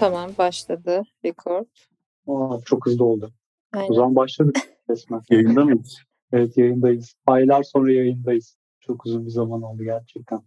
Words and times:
Tamam 0.00 0.30
başladı 0.38 1.02
record. 1.24 1.66
Aa, 2.26 2.58
çok 2.64 2.86
hızlı 2.86 3.04
oldu. 3.04 3.32
Aynen. 3.72 3.90
O 3.90 3.94
zaman 3.94 4.16
başladık 4.16 4.56
resmen. 4.90 5.22
Yayında 5.30 5.64
mıyız? 5.64 5.98
Evet 6.32 6.56
yayındayız. 6.56 7.14
Aylar 7.26 7.62
sonra 7.62 7.92
yayındayız. 7.92 8.56
Çok 8.80 9.06
uzun 9.06 9.26
bir 9.26 9.30
zaman 9.30 9.62
oldu 9.62 9.82
gerçekten. 9.82 10.40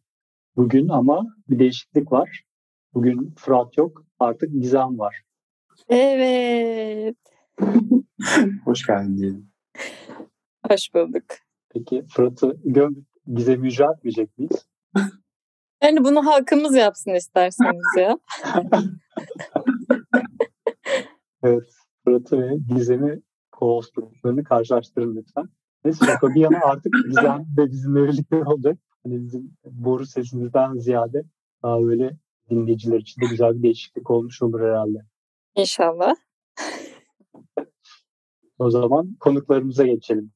Bugün 0.55 0.89
ama 0.89 1.25
bir 1.49 1.59
değişiklik 1.59 2.11
var. 2.11 2.43
Bugün 2.93 3.35
Fırat 3.37 3.77
yok. 3.77 4.05
Artık 4.19 4.51
Gizem 4.53 4.99
var. 4.99 5.21
Evet. 5.89 7.17
Hoş 8.65 8.85
geldin 8.87 9.17
diyelim. 9.17 9.51
Hoş 10.69 10.93
bulduk. 10.93 11.23
Peki 11.69 12.05
Fırat'ı 12.09 12.57
gömüp 12.65 13.05
Gizem'i 13.33 13.67
icra 13.67 13.93
etmeyecek 13.97 14.37
miyiz? 14.37 14.67
Yani 15.83 16.03
bunu 16.03 16.25
halkımız 16.25 16.75
yapsın 16.75 17.11
isterseniz 17.11 17.97
ya. 17.97 18.17
Evet. 21.43 21.69
Fırat'ı 22.03 22.41
ve 22.41 22.57
Gizem'i 22.67 23.21
co-hostluklarını 23.51 24.43
karşılaştırın 24.43 25.15
lütfen. 25.15 25.49
Neyse 25.85 26.05
şaka 26.05 26.27
bir 26.27 26.41
yana 26.41 26.59
artık 26.63 26.93
Gizem 27.07 27.45
de 27.57 27.71
bizimle 27.71 28.07
birlikte 28.07 28.43
olacak. 28.43 28.77
Hani 29.03 29.23
bizim 29.23 29.57
boru 29.65 30.05
sesimizden 30.05 30.73
ziyade 30.77 31.23
daha 31.63 31.81
böyle 31.81 32.17
dinleyiciler 32.49 32.99
için 32.99 33.21
de 33.21 33.25
güzel 33.25 33.57
bir 33.57 33.63
değişiklik 33.63 34.11
olmuş 34.11 34.41
olur 34.41 34.61
herhalde. 34.61 34.99
İnşallah. 35.55 36.15
O 38.59 38.69
zaman 38.69 39.15
konuklarımıza 39.19 39.83
geçelim. 39.87 40.31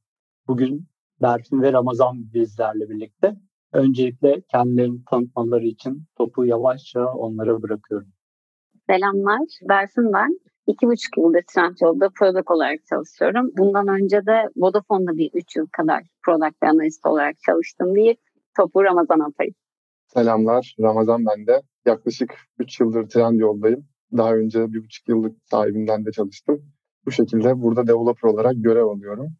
Bugün 0.47 0.87
Berfin 1.21 1.61
ve 1.61 1.73
Ramazan 1.73 2.33
bizlerle 2.33 2.89
birlikte. 2.89 3.35
Öncelikle 3.73 4.41
kendilerini 4.41 5.05
tanıtmaları 5.05 5.65
için 5.65 6.03
topu 6.17 6.45
yavaşça 6.45 7.05
onlara 7.05 7.61
bırakıyorum. 7.61 8.07
Selamlar, 8.89 9.59
Berfin 9.69 10.13
ben. 10.13 10.39
İki 10.67 10.87
buçuk 10.87 11.17
yıldır 11.17 11.43
Trendyol'da 11.53 12.09
product 12.19 12.51
olarak 12.51 12.79
çalışıyorum. 12.89 13.51
Bundan 13.57 13.87
önce 13.87 14.25
de 14.25 14.49
Vodafone'da 14.55 15.17
bir 15.17 15.31
üç 15.33 15.55
yıl 15.55 15.67
kadar 15.67 16.03
product 16.25 16.63
analist 16.63 17.05
olarak 17.05 17.35
çalıştım 17.45 17.95
diye 17.95 18.15
topu 18.57 18.83
Ramazan 18.83 19.19
atayım. 19.19 19.53
Selamlar. 20.07 20.75
Ramazan 20.79 21.25
ben 21.25 21.47
de. 21.47 21.61
Yaklaşık 21.85 22.35
3 22.59 22.79
yıldır 22.79 23.09
Trendyol'dayım. 23.09 23.85
Daha 24.17 24.35
önce 24.35 24.73
bir 24.73 24.83
buçuk 24.83 25.09
yıllık 25.09 25.37
sahibinden 25.43 26.05
de 26.05 26.11
çalıştım. 26.11 26.61
Bu 27.05 27.11
şekilde 27.11 27.61
burada 27.61 27.87
developer 27.87 28.29
olarak 28.29 28.53
görev 28.57 28.85
alıyorum. 28.85 29.35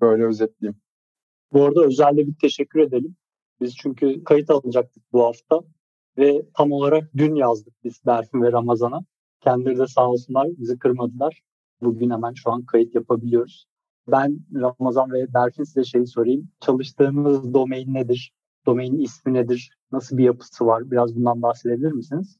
Böyle 0.00 0.24
özetleyeyim. 0.24 0.80
Bu 1.52 1.64
arada 1.64 1.84
özellikle 1.84 2.26
bir 2.26 2.36
teşekkür 2.40 2.80
edelim. 2.80 3.16
Biz 3.60 3.76
çünkü 3.76 4.24
kayıt 4.24 4.50
alacaktık 4.50 5.02
bu 5.12 5.24
hafta 5.24 5.60
ve 6.18 6.42
tam 6.54 6.72
olarak 6.72 7.10
dün 7.16 7.34
yazdık 7.34 7.74
biz 7.84 8.00
Berfin 8.06 8.42
ve 8.42 8.52
Ramazan'a. 8.52 9.00
Kendileri 9.40 9.78
de 9.78 9.86
sağ 9.86 10.10
olsunlar 10.10 10.48
bizi 10.58 10.78
kırmadılar. 10.78 11.42
Bugün 11.82 12.10
hemen 12.10 12.32
şu 12.34 12.50
an 12.50 12.64
kayıt 12.64 12.94
yapabiliyoruz. 12.94 13.66
Ben 14.08 14.40
Ramazan 14.54 15.12
ve 15.12 15.34
Berfin 15.34 15.64
size 15.64 15.84
şeyi 15.84 16.06
sorayım. 16.06 16.50
Çalıştığınız 16.60 17.54
domain 17.54 17.94
nedir? 17.94 18.32
Domainin 18.66 18.98
ismi 18.98 19.32
nedir? 19.32 19.70
Nasıl 19.92 20.18
bir 20.18 20.24
yapısı 20.24 20.66
var? 20.66 20.90
Biraz 20.90 21.16
bundan 21.16 21.42
bahsedebilir 21.42 21.92
misiniz? 21.92 22.36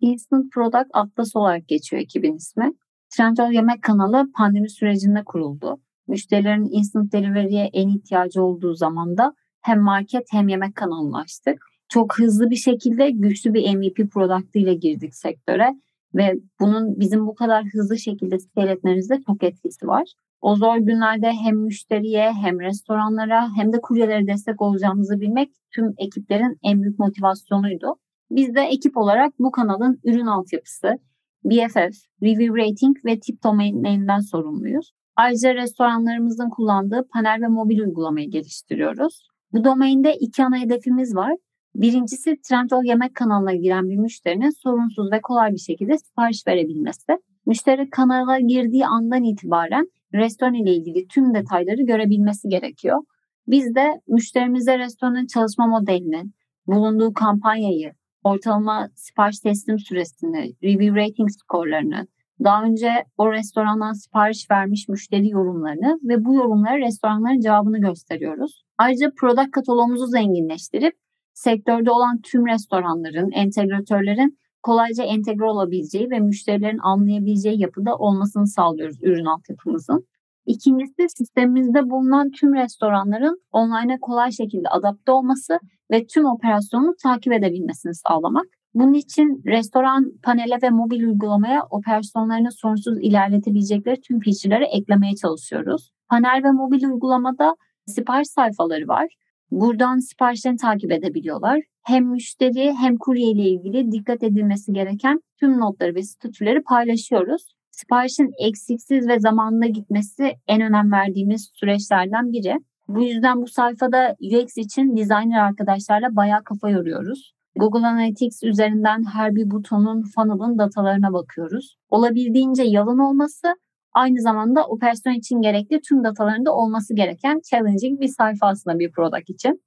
Instant 0.00 0.52
Product 0.52 0.90
Atlas 0.92 1.36
olarak 1.36 1.68
geçiyor 1.68 2.02
ekibin 2.02 2.34
ismi. 2.34 2.72
Trendyol 3.16 3.52
Yemek 3.52 3.82
kanalı 3.82 4.32
pandemi 4.36 4.70
sürecinde 4.70 5.24
kuruldu. 5.24 5.80
Müşterilerin 6.06 6.68
instant 6.70 7.12
delivery'e 7.12 7.70
en 7.72 7.88
ihtiyacı 7.88 8.42
olduğu 8.42 8.74
zamanda 8.74 9.34
hem 9.60 9.80
market 9.80 10.26
hem 10.30 10.48
yemek 10.48 10.74
kanalını 10.76 11.18
açtık. 11.18 11.77
Çok 11.88 12.18
hızlı 12.18 12.50
bir 12.50 12.56
şekilde 12.56 13.10
güçlü 13.10 13.54
bir 13.54 13.76
MVP 13.76 14.12
product 14.12 14.56
ile 14.56 14.74
girdik 14.74 15.14
sektöre 15.14 15.74
ve 16.14 16.34
bunun 16.60 17.00
bizim 17.00 17.26
bu 17.26 17.34
kadar 17.34 17.64
hızlı 17.64 17.98
şekilde 17.98 18.38
scale 18.38 18.70
etmemizde 18.70 19.20
çok 19.26 19.42
etkisi 19.42 19.86
var. 19.86 20.12
O 20.40 20.56
zor 20.56 20.76
günlerde 20.76 21.32
hem 21.32 21.56
müşteriye 21.56 22.32
hem 22.32 22.60
restoranlara 22.60 23.56
hem 23.56 23.72
de 23.72 23.80
kuryelere 23.80 24.26
destek 24.26 24.62
olacağımızı 24.62 25.20
bilmek 25.20 25.50
tüm 25.74 25.94
ekiplerin 25.98 26.58
en 26.62 26.82
büyük 26.82 26.98
motivasyonuydu. 26.98 27.96
Biz 28.30 28.54
de 28.54 28.60
ekip 28.60 28.96
olarak 28.96 29.32
bu 29.38 29.50
kanalın 29.50 30.00
ürün 30.04 30.26
altyapısı, 30.26 30.98
BFF, 31.44 31.96
review 32.22 32.62
rating 32.62 32.96
ve 33.04 33.20
tip 33.20 33.44
domainlerinden 33.44 34.20
sorumluyuz. 34.20 34.92
Ayrıca 35.16 35.54
restoranlarımızın 35.54 36.50
kullandığı 36.50 37.08
panel 37.12 37.42
ve 37.42 37.48
mobil 37.48 37.78
uygulamayı 37.78 38.30
geliştiriyoruz. 38.30 39.28
Bu 39.52 39.64
domainde 39.64 40.14
iki 40.16 40.44
ana 40.44 40.58
hedefimiz 40.58 41.16
var. 41.16 41.32
Birincisi 41.74 42.36
Trendyol 42.42 42.84
yemek 42.84 43.14
kanalına 43.14 43.54
giren 43.54 43.88
bir 43.88 43.96
müşterinin 43.96 44.62
sorunsuz 44.62 45.12
ve 45.12 45.20
kolay 45.20 45.52
bir 45.52 45.58
şekilde 45.58 45.98
sipariş 45.98 46.46
verebilmesi. 46.46 47.18
Müşteri 47.46 47.90
kanala 47.90 48.40
girdiği 48.40 48.86
andan 48.86 49.24
itibaren 49.24 49.86
restoran 50.14 50.54
ile 50.54 50.74
ilgili 50.74 51.06
tüm 51.08 51.34
detayları 51.34 51.82
görebilmesi 51.82 52.48
gerekiyor. 52.48 52.98
Biz 53.46 53.74
de 53.74 54.00
müşterimize 54.08 54.78
restoranın 54.78 55.26
çalışma 55.26 55.66
modelini, 55.66 56.22
bulunduğu 56.66 57.12
kampanyayı, 57.14 57.92
ortalama 58.24 58.88
sipariş 58.94 59.40
teslim 59.40 59.78
süresini, 59.78 60.52
review 60.62 61.00
rating 61.00 61.30
skorlarını, 61.30 62.06
daha 62.44 62.62
önce 62.62 62.90
o 63.18 63.32
restorandan 63.32 63.92
sipariş 63.92 64.50
vermiş 64.50 64.88
müşteri 64.88 65.28
yorumlarını 65.28 65.98
ve 66.02 66.24
bu 66.24 66.34
yorumlara 66.34 66.78
restoranların 66.78 67.40
cevabını 67.40 67.80
gösteriyoruz. 67.80 68.64
Ayrıca 68.78 69.12
product 69.20 69.50
katalogumuzu 69.50 70.06
zenginleştirip 70.06 70.94
sektörde 71.38 71.90
olan 71.90 72.20
tüm 72.20 72.46
restoranların, 72.46 73.30
entegratörlerin 73.30 74.38
kolayca 74.62 75.04
entegre 75.04 75.44
olabileceği 75.44 76.10
ve 76.10 76.20
müşterilerin 76.20 76.78
anlayabileceği 76.78 77.60
yapıda 77.60 77.96
olmasını 77.96 78.46
sağlıyoruz 78.46 79.02
ürün 79.02 79.24
altyapımızın. 79.24 80.06
İkincisi 80.46 81.08
sistemimizde 81.08 81.90
bulunan 81.90 82.30
tüm 82.30 82.54
restoranların 82.54 83.42
online'a 83.52 83.98
kolay 84.00 84.30
şekilde 84.32 84.68
adapte 84.68 85.12
olması 85.12 85.58
ve 85.90 86.06
tüm 86.06 86.24
operasyonu 86.24 86.94
takip 87.02 87.32
edebilmesini 87.32 87.94
sağlamak. 87.94 88.46
Bunun 88.74 88.92
için 88.92 89.42
restoran 89.46 90.04
panele 90.22 90.58
ve 90.62 90.70
mobil 90.70 91.02
uygulamaya 91.02 91.62
operasyonlarını 91.70 92.52
sorunsuz 92.52 92.98
ilerletebilecekleri 93.02 94.00
tüm 94.00 94.20
feature'ları 94.20 94.64
eklemeye 94.64 95.14
çalışıyoruz. 95.14 95.90
Panel 96.10 96.40
ve 96.44 96.50
mobil 96.50 96.84
uygulamada 96.84 97.54
sipariş 97.86 98.28
sayfaları 98.28 98.88
var. 98.88 99.06
Buradan 99.50 99.98
siparişlerini 99.98 100.58
takip 100.58 100.92
edebiliyorlar. 100.92 101.60
Hem 101.82 102.04
müşteri 102.06 102.72
hem 102.72 102.96
kurye 102.96 103.30
ile 103.30 103.42
ilgili 103.42 103.92
dikkat 103.92 104.22
edilmesi 104.22 104.72
gereken 104.72 105.20
tüm 105.40 105.60
notları 105.60 105.94
ve 105.94 106.02
statüleri 106.02 106.62
paylaşıyoruz. 106.62 107.42
Siparişin 107.70 108.30
eksiksiz 108.48 109.08
ve 109.08 109.20
zamanında 109.20 109.66
gitmesi 109.66 110.32
en 110.48 110.60
önem 110.60 110.92
verdiğimiz 110.92 111.50
süreçlerden 111.54 112.32
biri. 112.32 112.54
Bu 112.88 113.02
yüzden 113.02 113.42
bu 113.42 113.46
sayfada 113.46 114.16
UX 114.20 114.56
için 114.56 114.96
designer 114.96 115.46
arkadaşlarla 115.46 116.16
bayağı 116.16 116.44
kafa 116.44 116.70
yoruyoruz. 116.70 117.32
Google 117.56 117.86
Analytics 117.86 118.42
üzerinden 118.42 119.04
her 119.04 119.34
bir 119.34 119.50
butonun, 119.50 120.02
funnel'ın 120.02 120.58
datalarına 120.58 121.12
bakıyoruz. 121.12 121.76
Olabildiğince 121.90 122.62
yalın 122.62 122.98
olması, 122.98 123.48
aynı 123.94 124.20
zamanda 124.20 124.66
operasyon 124.66 125.12
için 125.14 125.40
gerekli 125.40 125.80
tüm 125.80 126.04
datalarında 126.04 126.54
olması 126.54 126.94
gereken 126.94 127.40
challenging 127.50 128.00
bir 128.00 128.08
sayfa 128.08 128.46
aslında 128.46 128.78
bir 128.78 128.92
product 128.92 129.30
için. 129.30 129.62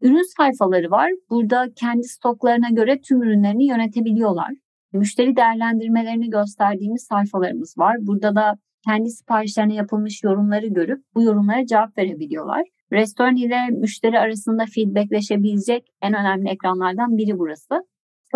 Ürün 0.00 0.36
sayfaları 0.36 0.90
var. 0.90 1.10
Burada 1.30 1.66
kendi 1.76 2.04
stoklarına 2.04 2.68
göre 2.68 3.00
tüm 3.00 3.22
ürünlerini 3.22 3.66
yönetebiliyorlar. 3.66 4.50
Müşteri 4.92 5.36
değerlendirmelerini 5.36 6.30
gösterdiğimiz 6.30 7.02
sayfalarımız 7.02 7.78
var. 7.78 7.96
Burada 8.00 8.34
da 8.34 8.54
kendi 8.84 9.10
siparişlerine 9.10 9.74
yapılmış 9.74 10.22
yorumları 10.24 10.66
görüp 10.66 11.04
bu 11.14 11.22
yorumlara 11.22 11.66
cevap 11.66 11.98
verebiliyorlar. 11.98 12.62
Restoran 12.92 13.36
ile 13.36 13.56
müşteri 13.70 14.18
arasında 14.18 14.64
feedbackleşebilecek 14.74 15.88
en 16.02 16.14
önemli 16.14 16.48
ekranlardan 16.48 17.16
biri 17.16 17.38
burası. 17.38 17.74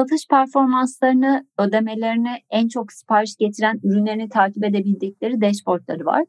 Satış 0.01 0.29
performanslarını, 0.31 1.47
ödemelerini, 1.59 2.35
en 2.51 2.69
çok 2.69 2.93
sipariş 2.93 3.37
getiren 3.37 3.81
ürünlerini 3.83 4.29
takip 4.29 4.65
edebildikleri 4.65 5.41
dashboardları 5.41 6.05
var. 6.05 6.25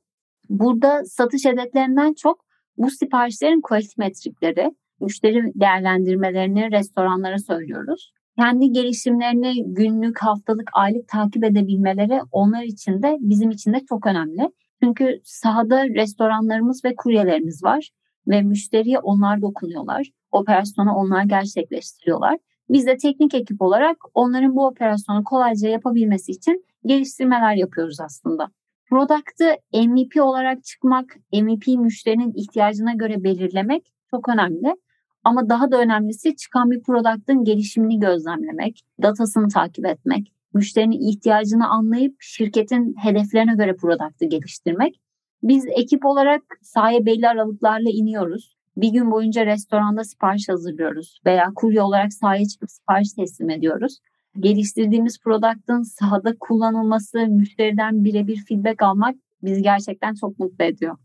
Burada 0.49 1.05
satış 1.05 1.45
hedeflerinden 1.45 2.13
çok 2.13 2.45
bu 2.77 2.89
siparişlerin 2.89 3.61
quality 3.61 3.93
metrikleri, 3.97 4.71
müşteri 5.01 5.51
değerlendirmelerini 5.55 6.71
restoranlara 6.71 7.37
söylüyoruz. 7.37 8.11
Kendi 8.39 8.71
gelişimlerini 8.71 9.73
günlük, 9.73 10.19
haftalık, 10.19 10.69
aylık 10.73 11.07
takip 11.07 11.43
edebilmeleri 11.43 12.19
onlar 12.31 12.63
için 12.63 13.03
de 13.03 13.17
bizim 13.19 13.51
için 13.51 13.73
de 13.73 13.79
çok 13.89 14.07
önemli. 14.07 14.49
Çünkü 14.83 15.21
sahada 15.23 15.85
restoranlarımız 15.85 16.85
ve 16.85 16.95
kuryelerimiz 16.95 17.63
var 17.63 17.89
ve 18.27 18.41
müşteriye 18.41 18.99
onlar 18.99 19.41
dokunuyorlar. 19.41 20.09
Operasyonu 20.31 20.91
onlar 20.91 21.23
gerçekleştiriyorlar. 21.23 22.37
Biz 22.71 22.87
de 22.87 22.97
teknik 22.97 23.33
ekip 23.33 23.61
olarak 23.61 23.97
onların 24.13 24.55
bu 24.55 24.67
operasyonu 24.67 25.23
kolayca 25.23 25.69
yapabilmesi 25.69 26.31
için 26.31 26.65
geliştirmeler 26.85 27.55
yapıyoruz 27.55 27.99
aslında. 27.99 28.51
Product'ı 28.89 29.55
MVP 29.73 30.21
olarak 30.21 30.63
çıkmak, 30.63 31.17
MVP 31.33 31.67
müşterinin 31.67 32.33
ihtiyacına 32.35 32.93
göre 32.93 33.23
belirlemek 33.23 33.93
çok 34.11 34.29
önemli. 34.29 34.75
Ama 35.23 35.49
daha 35.49 35.71
da 35.71 35.81
önemlisi 35.81 36.35
çıkan 36.35 36.71
bir 36.71 36.83
product'ın 36.83 37.43
gelişimini 37.43 37.99
gözlemlemek, 37.99 38.81
datasını 39.01 39.47
takip 39.47 39.85
etmek, 39.85 40.33
müşterinin 40.53 41.09
ihtiyacını 41.09 41.67
anlayıp 41.67 42.15
şirketin 42.19 42.95
hedeflerine 43.03 43.55
göre 43.55 43.75
product'ı 43.75 44.25
geliştirmek. 44.25 45.01
Biz 45.43 45.65
ekip 45.67 46.05
olarak 46.05 46.41
sahaya 46.61 47.05
belli 47.05 47.27
aralıklarla 47.27 47.89
iniyoruz. 47.89 48.60
Bir 48.77 48.89
gün 48.89 49.11
boyunca 49.11 49.45
restoranda 49.45 50.03
sipariş 50.03 50.49
hazırlıyoruz 50.49 51.19
veya 51.25 51.45
kurye 51.55 51.81
olarak 51.81 52.13
sahaya 52.13 52.45
çıkıp 52.45 52.71
sipariş 52.71 53.13
teslim 53.13 53.49
ediyoruz. 53.49 53.99
Geliştirdiğimiz 54.39 55.19
product'ın 55.19 55.81
sahada 55.81 56.35
kullanılması, 56.39 57.17
müşteriden 57.17 58.03
birebir 58.03 58.45
feedback 58.47 58.83
almak 58.83 59.15
bizi 59.43 59.61
gerçekten 59.61 60.13
çok 60.13 60.39
mutlu 60.39 60.65
ediyor. 60.65 60.97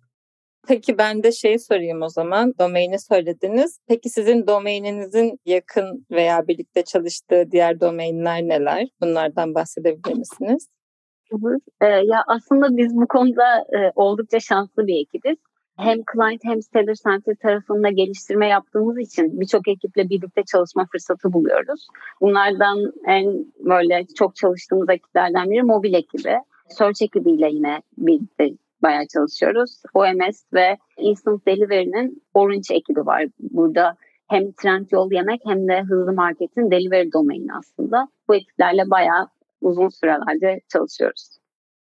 Peki 0.69 0.99
ben 0.99 1.23
de 1.23 1.33
şeyi 1.33 1.59
sorayım 1.59 2.03
o 2.03 2.09
zaman. 2.09 2.55
Domaini 2.61 2.99
söylediniz. 2.99 3.79
Peki 3.89 4.09
sizin 4.09 4.47
domaininizin 4.47 5.39
yakın 5.45 6.07
veya 6.11 6.49
birlikte 6.49 6.85
çalıştığı 6.85 7.45
diğer 7.51 7.81
domainler 7.81 8.43
neler? 8.43 8.89
Bunlardan 9.01 9.55
bahsedebilir 9.55 10.15
misiniz? 10.15 10.69
Olur. 11.33 11.59
Ee, 11.81 11.87
ya 11.87 12.23
aslında 12.27 12.77
biz 12.77 12.97
bu 12.97 13.09
konuda 13.09 13.59
e, 13.59 13.93
oldukça 13.95 14.41
şanslı 14.41 14.87
bir 14.87 15.01
ekibiz. 15.01 15.37
Hem 15.77 15.99
client 16.13 16.45
hem 16.45 16.63
seller 16.63 16.95
center 16.95 17.35
tarafında 17.35 17.91
geliştirme 17.91 18.49
yaptığımız 18.49 18.99
için 18.99 19.41
birçok 19.41 19.69
ekiple 19.69 20.09
birlikte 20.09 20.43
çalışma 20.53 20.87
fırsatı 20.93 21.33
buluyoruz. 21.33 21.87
Bunlardan 22.21 22.93
en 23.07 23.47
böyle 23.59 24.07
çok 24.19 24.37
çalıştığımız 24.37 24.89
ekiplerden 24.91 25.51
biri 25.51 25.63
mobil 25.63 25.95
ekibi. 25.95 26.35
Search 26.69 27.03
ekibiyle 27.03 27.49
yine 27.51 27.83
birlikte 27.99 28.51
bayağı 28.83 29.07
çalışıyoruz. 29.07 29.83
OMS 29.95 30.45
ve 30.53 30.77
Instant 30.99 31.47
Delivery'nin 31.47 32.23
Orange 32.35 32.75
ekibi 32.75 33.07
var. 33.07 33.27
Burada 33.39 33.97
hem 34.29 34.53
Trendyol 34.53 35.13
Yemek 35.13 35.41
hem 35.47 35.69
de 35.69 35.83
Hızlı 35.83 36.13
Market'in 36.13 36.71
delivery 36.71 37.13
domaini 37.13 37.55
aslında. 37.55 38.09
Bu 38.29 38.35
ekiplerle 38.35 38.91
bayağı 38.91 39.29
uzun 39.61 39.89
sürelerce 39.89 40.61
çalışıyoruz. 40.73 41.39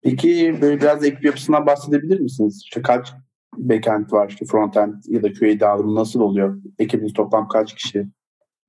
Peki 0.02 0.58
böyle 0.62 0.80
biraz 0.80 1.04
ekip 1.04 1.24
yapısından 1.24 1.66
bahsedebilir 1.66 2.20
misiniz? 2.20 2.62
İşte 2.64 2.82
kaç 2.82 3.12
backend 3.56 4.12
var, 4.12 4.28
işte 4.28 4.44
frontend 4.44 4.94
ya 5.06 5.22
da 5.22 5.32
QA 5.32 5.60
dağılımı 5.60 5.94
nasıl 5.94 6.20
oluyor? 6.20 6.62
Ekibiniz 6.78 7.12
toplam 7.12 7.48
kaç 7.48 7.74
kişi? 7.74 8.06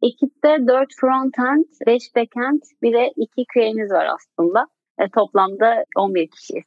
Ekipte 0.01 0.67
4 0.67 0.89
frontend, 1.01 1.65
5 1.87 2.15
backend, 2.15 2.61
bir 2.81 2.93
de 2.93 3.13
2 3.15 3.45
QA'miz 3.53 3.91
var 3.91 4.07
aslında. 4.15 4.67
E, 4.99 5.09
toplamda 5.09 5.85
11 5.97 6.29
kişiyiz. 6.29 6.63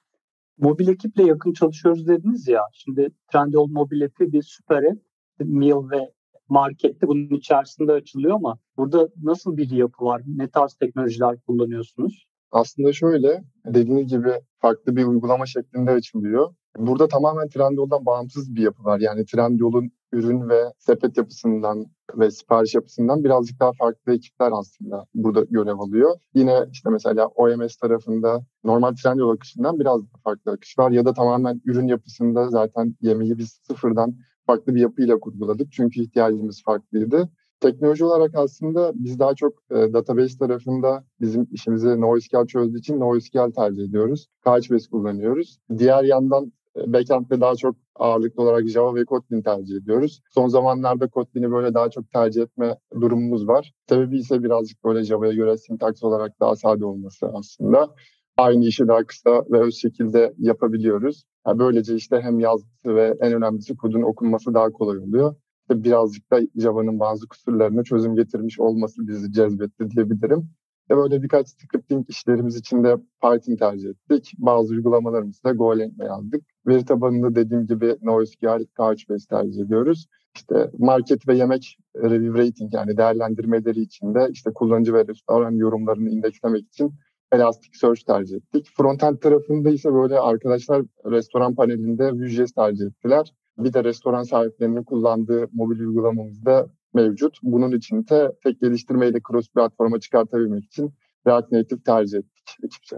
Mobil 0.58 0.88
ekiple 0.88 1.22
yakın 1.22 1.52
çalışıyoruz 1.52 2.08
dediniz 2.08 2.48
ya. 2.48 2.60
Şimdi 2.72 3.08
Trendyol 3.32 3.68
mobil 3.68 4.00
epi 4.00 4.32
bir 4.32 4.42
süper 4.42 4.82
app. 4.82 5.02
Meal 5.40 5.90
ve 5.90 6.12
markette 6.48 7.06
bunun 7.06 7.28
içerisinde 7.28 7.92
açılıyor 7.92 8.34
ama 8.34 8.58
burada 8.76 9.08
nasıl 9.22 9.56
bir 9.56 9.70
yapı 9.70 10.04
var? 10.04 10.22
Ne 10.26 10.48
tarz 10.48 10.74
teknolojiler 10.74 11.40
kullanıyorsunuz? 11.46 12.26
Aslında 12.50 12.92
şöyle, 12.92 13.44
dediğiniz 13.66 14.06
gibi 14.06 14.30
farklı 14.58 14.96
bir 14.96 15.04
uygulama 15.04 15.46
şeklinde 15.46 15.90
açılıyor. 15.90 16.54
Burada 16.78 17.08
tamamen 17.08 17.48
Trendyol'dan 17.48 18.06
bağımsız 18.06 18.54
bir 18.54 18.62
yapı 18.62 18.84
var. 18.84 19.00
Yani 19.00 19.24
Trendyol'un 19.24 19.90
ürün 20.12 20.48
ve 20.48 20.72
sepet 20.78 21.16
yapısından 21.16 21.86
ve 22.14 22.30
sipariş 22.30 22.74
yapısından 22.74 23.24
birazcık 23.24 23.60
daha 23.60 23.72
farklı 23.72 24.14
ekipler 24.14 24.50
aslında 24.52 25.06
burada 25.14 25.44
görev 25.50 25.78
alıyor. 25.78 26.10
Yine 26.34 26.66
işte 26.72 26.90
mesela 26.90 27.26
OMS 27.26 27.76
tarafında 27.76 28.46
normal 28.64 28.94
Trendyol 29.02 29.34
akışından 29.34 29.80
biraz 29.80 30.00
daha 30.00 30.20
farklı 30.24 30.52
akış 30.52 30.78
var 30.78 30.90
ya 30.90 31.04
da 31.04 31.14
tamamen 31.14 31.60
ürün 31.64 31.86
yapısında 31.86 32.50
zaten 32.50 32.94
yemeği 33.00 33.38
biz 33.38 33.60
sıfırdan 33.62 34.16
farklı 34.46 34.74
bir 34.74 34.80
yapıyla 34.80 35.20
kurguladık. 35.20 35.72
Çünkü 35.72 36.00
ihtiyacımız 36.00 36.62
farklıydı. 36.64 37.28
Teknoloji 37.60 38.04
olarak 38.04 38.30
aslında 38.34 38.92
biz 38.94 39.18
daha 39.18 39.34
çok 39.34 39.52
e, 39.70 39.74
database 39.74 40.38
tarafında 40.38 41.04
bizim 41.20 41.48
işimizi 41.52 42.00
NoSQL 42.00 42.46
çözdüğü 42.46 42.78
için 42.78 43.00
NoSQL 43.00 43.52
tercih 43.56 43.84
ediyoruz. 43.84 44.28
Couchbase 44.44 44.90
kullanıyoruz. 44.90 45.58
Diğer 45.78 46.04
yandan 46.04 46.52
backend'de 46.76 47.40
daha 47.40 47.56
çok 47.56 47.76
ağırlıklı 47.96 48.42
olarak 48.42 48.68
Java 48.68 48.94
ve 48.94 49.04
Kotlin 49.04 49.42
tercih 49.42 49.76
ediyoruz. 49.76 50.20
Son 50.30 50.48
zamanlarda 50.48 51.08
Kotlin'i 51.08 51.50
böyle 51.50 51.74
daha 51.74 51.90
çok 51.90 52.10
tercih 52.10 52.42
etme 52.42 52.78
durumumuz 53.00 53.48
var. 53.48 53.72
Sebebi 53.88 54.18
ise 54.18 54.42
birazcık 54.42 54.84
böyle 54.84 55.04
Java'ya 55.04 55.32
göre 55.32 55.56
sintaks 55.56 56.02
olarak 56.02 56.40
daha 56.40 56.56
sade 56.56 56.84
olması 56.84 57.26
aslında. 57.26 57.94
Aynı 58.36 58.64
işi 58.64 58.88
daha 58.88 59.04
kısa 59.04 59.44
ve 59.50 59.60
öz 59.60 59.74
şekilde 59.74 60.34
yapabiliyoruz. 60.38 61.24
Yani 61.46 61.58
böylece 61.58 61.94
işte 61.94 62.20
hem 62.20 62.40
yazması 62.40 62.94
ve 62.94 63.14
en 63.20 63.32
önemlisi 63.32 63.76
kodun 63.76 64.02
okunması 64.02 64.54
daha 64.54 64.72
kolay 64.72 64.98
oluyor. 64.98 65.34
İşte 65.60 65.84
birazcık 65.84 66.30
da 66.30 66.40
Java'nın 66.56 67.00
bazı 67.00 67.28
kusurlarına 67.28 67.84
çözüm 67.84 68.16
getirmiş 68.16 68.60
olması 68.60 69.08
bizi 69.08 69.32
cezbetti 69.32 69.90
diyebilirim. 69.90 70.50
Ve 70.90 70.96
böyle 70.96 71.22
birkaç 71.22 71.48
scripting 71.48 72.10
işlerimiz 72.10 72.56
için 72.56 72.84
de 72.84 72.96
Python 73.22 73.56
tercih 73.56 73.88
ettik. 73.88 74.32
Bazı 74.38 74.74
uygulamalarımızı 74.74 75.44
da 75.44 75.52
Golang 75.52 75.92
yazdık. 75.98 76.53
Veri 76.66 76.84
tabanında 76.84 77.34
dediğim 77.34 77.66
gibi 77.66 77.96
NoSQL, 78.02 78.64
Couchbase 78.76 79.26
tercih 79.30 79.62
ediyoruz. 79.62 80.06
İşte 80.36 80.70
market 80.78 81.28
ve 81.28 81.36
yemek 81.36 81.78
review 81.96 82.38
rating 82.38 82.74
yani 82.74 82.96
değerlendirmeleri 82.96 83.80
için 83.80 84.14
de 84.14 84.28
işte 84.30 84.50
kullanıcı 84.54 84.94
ve 84.94 85.06
restoran 85.08 85.52
yorumlarını 85.52 86.10
indekslemek 86.10 86.68
için 86.68 86.92
Elasticsearch 87.32 88.02
tercih 88.06 88.36
ettik. 88.36 88.70
Frontend 88.76 89.18
tarafında 89.18 89.70
ise 89.70 89.94
böyle 89.94 90.18
arkadaşlar 90.18 90.82
restoran 91.10 91.54
panelinde 91.54 92.12
Vue.js 92.12 92.52
tercih 92.52 92.86
ettiler. 92.86 93.34
Bir 93.58 93.72
de 93.72 93.84
restoran 93.84 94.22
sahiplerinin 94.22 94.82
kullandığı 94.82 95.46
mobil 95.52 95.80
uygulamamızda 95.80 96.66
mevcut. 96.94 97.38
Bunun 97.42 97.72
için 97.72 98.06
de 98.08 98.32
tek 98.44 98.60
geliştirmeyi 98.60 99.14
de 99.14 99.20
cross 99.28 99.48
platforma 99.48 100.00
çıkartabilmek 100.00 100.64
için 100.64 100.92
React 101.26 101.52
Native 101.52 101.82
tercih 101.82 102.18
ettik 102.18 102.56
ekipçe. 102.64 102.96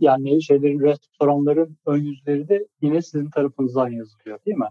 Yani 0.00 0.42
şeylerin 0.42 0.80
restoranların 0.80 1.76
ön 1.86 2.02
yüzleri 2.02 2.48
de 2.48 2.66
yine 2.82 3.02
sizin 3.02 3.30
tarafınızdan 3.30 3.88
yazılıyor 3.88 4.38
değil 4.46 4.56
mi? 4.56 4.68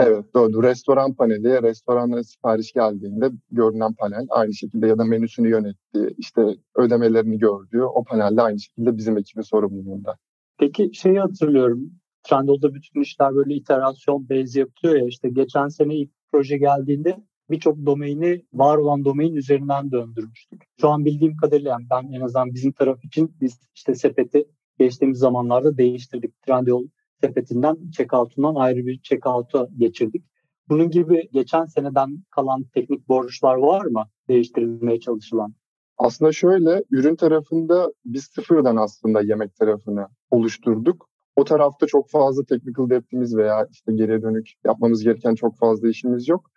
Evet 0.00 0.34
doğru. 0.34 0.62
Restoran 0.62 1.14
paneli, 1.14 1.62
restoranlara 1.62 2.24
sipariş 2.24 2.72
geldiğinde 2.72 3.30
görünen 3.50 3.94
panel 3.94 4.26
aynı 4.30 4.54
şekilde 4.54 4.86
ya 4.86 4.98
da 4.98 5.04
menüsünü 5.04 5.48
yönettiği, 5.48 6.14
işte 6.18 6.42
ödemelerini 6.76 7.38
gördüğü 7.38 7.82
o 7.82 8.04
panelde 8.04 8.42
aynı 8.42 8.60
şekilde 8.60 8.96
bizim 8.96 9.18
ekibin 9.18 9.42
sorumluluğunda. 9.42 10.16
Peki 10.58 10.90
şeyi 10.94 11.20
hatırlıyorum. 11.20 11.90
Trendyol'da 12.22 12.74
bütün 12.74 13.00
işler 13.00 13.34
böyle 13.34 13.54
iterasyon 13.54 14.28
base 14.28 14.60
yapılıyor 14.60 15.00
ya 15.00 15.06
işte 15.06 15.28
geçen 15.28 15.68
sene 15.68 15.94
ilk 15.94 16.10
proje 16.32 16.58
geldiğinde 16.58 17.16
birçok 17.52 17.86
domaini 17.86 18.42
var 18.52 18.76
olan 18.76 19.04
domain 19.04 19.34
üzerinden 19.34 19.90
döndürmüştük. 19.90 20.64
Şu 20.80 20.88
an 20.88 21.04
bildiğim 21.04 21.36
kadarıyla 21.36 21.70
yani 21.70 21.86
ben 21.90 22.12
en 22.12 22.20
azından 22.20 22.54
bizim 22.54 22.72
taraf 22.72 23.04
için 23.04 23.36
biz 23.40 23.60
işte 23.74 23.94
sepeti 23.94 24.44
geçtiğimiz 24.78 25.18
zamanlarda 25.18 25.78
değiştirdik. 25.78 26.42
Trendyol 26.42 26.86
sepetinden 27.20 27.90
checkout'undan 27.90 28.54
ayrı 28.54 28.86
bir 28.86 29.00
checkout'a 29.02 29.68
geçirdik. 29.76 30.24
Bunun 30.68 30.90
gibi 30.90 31.28
geçen 31.32 31.64
seneden 31.64 32.22
kalan 32.30 32.64
teknik 32.74 33.08
borçlar 33.08 33.54
var 33.54 33.84
mı 33.84 34.04
değiştirilmeye 34.28 35.00
çalışılan? 35.00 35.54
Aslında 35.98 36.32
şöyle 36.32 36.84
ürün 36.90 37.16
tarafında 37.16 37.92
biz 38.04 38.24
sıfırdan 38.24 38.76
aslında 38.76 39.20
yemek 39.22 39.56
tarafını 39.56 40.06
oluşturduk. 40.30 41.08
O 41.36 41.44
tarafta 41.44 41.86
çok 41.86 42.10
fazla 42.10 42.44
technical 42.44 42.90
depth'imiz 42.90 43.36
veya 43.36 43.66
işte 43.70 43.92
geriye 43.92 44.22
dönük 44.22 44.52
yapmamız 44.64 45.04
gereken 45.04 45.34
çok 45.34 45.58
fazla 45.58 45.88
işimiz 45.88 46.28
yok. 46.28 46.51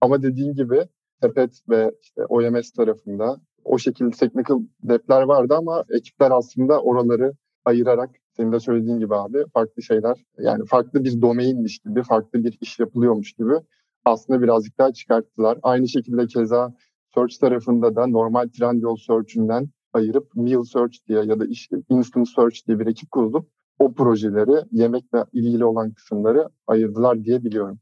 Ama 0.00 0.22
dediğim 0.22 0.54
gibi 0.54 0.88
Sepet 1.22 1.60
ve 1.68 1.92
işte 2.02 2.24
OMS 2.24 2.70
tarafında 2.70 3.40
o 3.64 3.78
şekilde 3.78 4.10
technical 4.10 4.60
depth'ler 4.82 5.22
vardı 5.22 5.54
ama 5.58 5.84
ekipler 5.90 6.30
aslında 6.30 6.82
oraları 6.82 7.32
ayırarak 7.64 8.10
senin 8.36 8.52
de 8.52 8.60
söylediğin 8.60 8.98
gibi 8.98 9.14
abi 9.14 9.44
farklı 9.54 9.82
şeyler 9.82 10.24
yani 10.38 10.64
farklı 10.64 11.04
bir 11.04 11.22
domainmiş 11.22 11.78
gibi 11.78 12.02
farklı 12.02 12.44
bir 12.44 12.58
iş 12.60 12.78
yapılıyormuş 12.78 13.32
gibi 13.32 13.54
aslında 14.04 14.42
birazcık 14.42 14.78
daha 14.78 14.92
çıkarttılar. 14.92 15.58
Aynı 15.62 15.88
şekilde 15.88 16.26
keza 16.26 16.74
search 17.14 17.38
tarafında 17.40 17.96
da 17.96 18.06
normal 18.06 18.48
Trendyol 18.58 18.96
search'ünden 18.96 19.68
ayırıp 19.92 20.34
meal 20.34 20.64
search 20.64 20.96
diye 21.08 21.22
ya 21.24 21.40
da 21.40 21.46
işte 21.46 21.76
instant 21.88 22.28
search 22.28 22.66
diye 22.66 22.78
bir 22.78 22.86
ekip 22.86 23.10
kurulup 23.10 23.48
o 23.78 23.94
projeleri 23.94 24.64
yemekle 24.72 25.24
ilgili 25.32 25.64
olan 25.64 25.92
kısımları 25.92 26.48
ayırdılar 26.66 27.24
diye 27.24 27.44
biliyorum. 27.44 27.78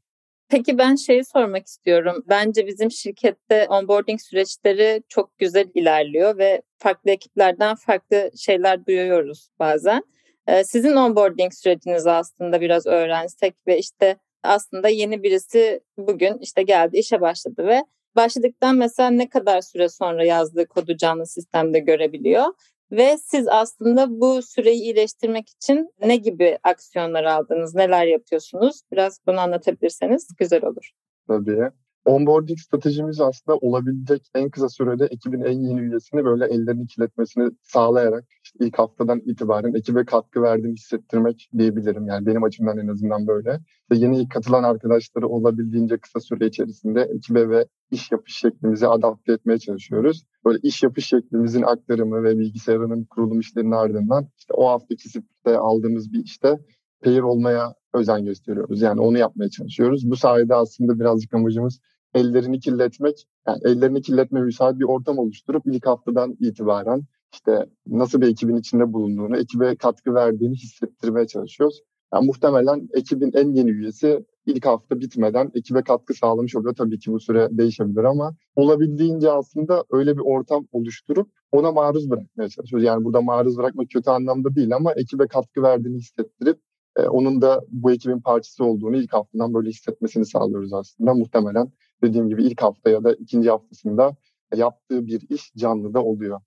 Peki 0.49 0.77
ben 0.77 0.95
şeyi 0.95 1.25
sormak 1.25 1.67
istiyorum. 1.67 2.23
Bence 2.29 2.67
bizim 2.67 2.91
şirkette 2.91 3.67
onboarding 3.69 4.21
süreçleri 4.21 5.03
çok 5.09 5.37
güzel 5.37 5.67
ilerliyor 5.75 6.37
ve 6.37 6.61
farklı 6.77 7.11
ekiplerden 7.11 7.75
farklı 7.75 8.31
şeyler 8.37 8.85
duyuyoruz 8.85 9.49
bazen. 9.59 10.03
Ee, 10.47 10.63
sizin 10.63 10.95
onboarding 10.95 11.53
sürecinizi 11.53 12.11
aslında 12.11 12.61
biraz 12.61 12.85
öğrensek 12.85 13.55
ve 13.67 13.77
işte 13.79 14.17
aslında 14.43 14.89
yeni 14.89 15.23
birisi 15.23 15.81
bugün 15.97 16.37
işte 16.41 16.63
geldi 16.63 16.97
işe 16.97 17.21
başladı 17.21 17.67
ve 17.67 17.81
başladıktan 18.15 18.75
mesela 18.75 19.09
ne 19.09 19.29
kadar 19.29 19.61
süre 19.61 19.89
sonra 19.89 20.25
yazdığı 20.25 20.67
kodu 20.67 20.97
canlı 20.97 21.27
sistemde 21.27 21.79
görebiliyor 21.79 22.45
ve 22.91 23.17
siz 23.17 23.47
aslında 23.47 24.09
bu 24.09 24.41
süreyi 24.41 24.81
iyileştirmek 24.81 25.49
için 25.49 25.93
ne 26.01 26.15
gibi 26.15 26.57
aksiyonlar 26.63 27.23
aldınız, 27.23 27.75
neler 27.75 28.05
yapıyorsunuz? 28.05 28.81
Biraz 28.91 29.19
bunu 29.27 29.39
anlatabilirseniz 29.39 30.27
güzel 30.37 30.65
olur. 30.65 30.91
Tabii. 31.27 31.71
Onboarding 32.05 32.59
stratejimiz 32.59 33.21
aslında 33.21 33.57
olabilecek 33.57 34.29
en 34.35 34.49
kısa 34.49 34.69
sürede 34.69 35.05
ekibin 35.05 35.41
en 35.41 35.59
yeni 35.59 35.79
üyesini 35.79 36.25
böyle 36.25 36.45
ellerini 36.45 36.87
kirletmesini 36.87 37.49
sağlayarak 37.61 38.25
işte 38.43 38.65
ilk 38.65 38.79
haftadan 38.79 39.21
itibaren 39.25 39.73
ekibe 39.73 40.05
katkı 40.05 40.41
verdiğini 40.41 40.73
hissettirmek 40.73 41.49
diyebilirim. 41.57 42.07
Yani 42.07 42.25
benim 42.25 42.43
açımdan 42.43 42.77
en 42.77 42.87
azından 42.87 43.27
böyle. 43.27 43.59
İşte 43.81 44.05
yeni 44.05 44.29
katılan 44.29 44.63
arkadaşları 44.63 45.27
olabildiğince 45.27 45.97
kısa 45.97 46.19
süre 46.19 46.47
içerisinde 46.47 47.01
ekibe 47.01 47.49
ve 47.49 47.65
iş 47.91 48.11
yapış 48.11 48.35
şeklimizi 48.35 48.87
adapte 48.87 49.33
etmeye 49.33 49.57
çalışıyoruz. 49.59 50.23
Böyle 50.45 50.59
iş 50.63 50.83
yapış 50.83 51.05
şeklimizin 51.05 51.61
aktarımı 51.61 52.23
ve 52.23 52.39
bilgisayarının 52.39 53.03
kurulum 53.03 53.39
işlerinin 53.39 53.71
ardından 53.71 54.27
işte 54.37 54.53
o 54.53 54.67
haftaki 54.69 55.09
sprinte 55.09 55.57
aldığımız 55.57 56.13
bir 56.13 56.23
işte 56.23 56.59
pair 57.03 57.19
olmaya 57.19 57.73
özen 57.93 58.25
gösteriyoruz. 58.25 58.81
Yani 58.81 59.01
onu 59.01 59.17
yapmaya 59.17 59.49
çalışıyoruz. 59.49 60.09
Bu 60.11 60.15
sayede 60.15 60.55
aslında 60.55 60.99
birazcık 60.99 61.33
amacımız 61.33 61.79
ellerini 62.13 62.59
kirletmek, 62.59 63.27
yani 63.47 63.59
ellerini 63.65 64.01
kirletme 64.01 64.41
müsait 64.41 64.79
bir 64.79 64.85
ortam 64.85 65.17
oluşturup 65.17 65.63
ilk 65.65 65.85
haftadan 65.85 66.37
itibaren 66.39 67.03
işte 67.33 67.65
nasıl 67.87 68.21
bir 68.21 68.27
ekibin 68.27 68.57
içinde 68.57 68.93
bulunduğunu, 68.93 69.37
ekibe 69.37 69.75
katkı 69.75 70.13
verdiğini 70.13 70.55
hissettirmeye 70.55 71.27
çalışıyoruz. 71.27 71.81
Yani 72.13 72.25
muhtemelen 72.25 72.89
ekibin 72.93 73.31
en 73.33 73.53
yeni 73.53 73.69
üyesi 73.69 74.25
ilk 74.45 74.65
hafta 74.65 74.99
bitmeden 74.99 75.51
ekibe 75.55 75.81
katkı 75.81 76.13
sağlamış 76.13 76.55
oluyor. 76.55 76.75
Tabii 76.75 76.99
ki 76.99 77.11
bu 77.11 77.19
süre 77.19 77.47
değişebilir 77.51 78.03
ama 78.03 78.35
olabildiğince 78.55 79.31
aslında 79.31 79.83
öyle 79.91 80.17
bir 80.17 80.21
ortam 80.25 80.67
oluşturup 80.71 81.29
ona 81.51 81.71
maruz 81.71 82.09
bırakmaya 82.09 82.49
çalışıyoruz. 82.49 82.85
Yani 82.85 83.03
burada 83.03 83.21
maruz 83.21 83.57
bırakmak 83.57 83.89
kötü 83.89 84.09
anlamda 84.09 84.55
değil 84.55 84.75
ama 84.75 84.93
ekibe 84.93 85.27
katkı 85.27 85.61
verdiğini 85.61 85.97
hissettirip 85.97 86.59
e, 86.99 87.09
onun 87.09 87.41
da 87.41 87.61
bu 87.69 87.91
ekibin 87.91 88.19
parçası 88.19 88.65
olduğunu 88.65 88.97
ilk 88.97 89.13
haftadan 89.13 89.53
böyle 89.53 89.69
hissetmesini 89.69 90.25
sağlıyoruz 90.25 90.73
aslında. 90.73 91.13
Muhtemelen 91.13 91.71
dediğim 92.03 92.29
gibi 92.29 92.43
ilk 92.43 92.61
hafta 92.61 92.89
ya 92.89 93.03
da 93.03 93.13
ikinci 93.13 93.49
haftasında 93.49 94.15
yaptığı 94.55 95.07
bir 95.07 95.21
iş 95.29 95.53
canlı 95.57 95.93
da 95.93 96.03
oluyor. 96.03 96.41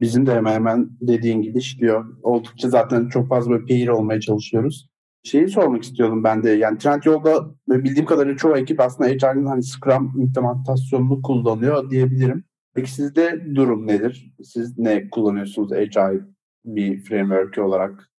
Bizim 0.00 0.26
de 0.26 0.34
hemen 0.34 0.52
hemen 0.52 0.90
dediğin 1.00 1.42
gibi 1.42 1.58
işliyor. 1.58 2.16
Oldukça 2.22 2.68
zaten 2.68 3.08
çok 3.08 3.28
fazla 3.28 3.64
peer 3.64 3.88
olmaya 3.88 4.20
çalışıyoruz. 4.20 4.88
Şeyi 5.22 5.48
sormak 5.48 5.82
istiyordum 5.82 6.24
ben 6.24 6.42
de. 6.42 6.50
Yani 6.50 6.78
Trendyol'da 6.78 7.54
bildiğim 7.68 8.06
kadarıyla 8.06 8.36
çoğu 8.36 8.56
ekip 8.56 8.80
aslında 8.80 9.10
Agile'ın 9.10 9.46
hani 9.46 9.62
Scrum 9.62 10.20
implementasyonunu 10.20 11.22
kullanıyor 11.22 11.90
diyebilirim. 11.90 12.44
Peki 12.74 12.92
sizde 12.92 13.46
durum 13.54 13.86
nedir? 13.86 14.34
Siz 14.42 14.78
ne 14.78 15.10
kullanıyorsunuz 15.10 15.72
Agile 15.72 16.20
bir 16.64 17.04
framework 17.04 17.58
olarak? 17.58 18.13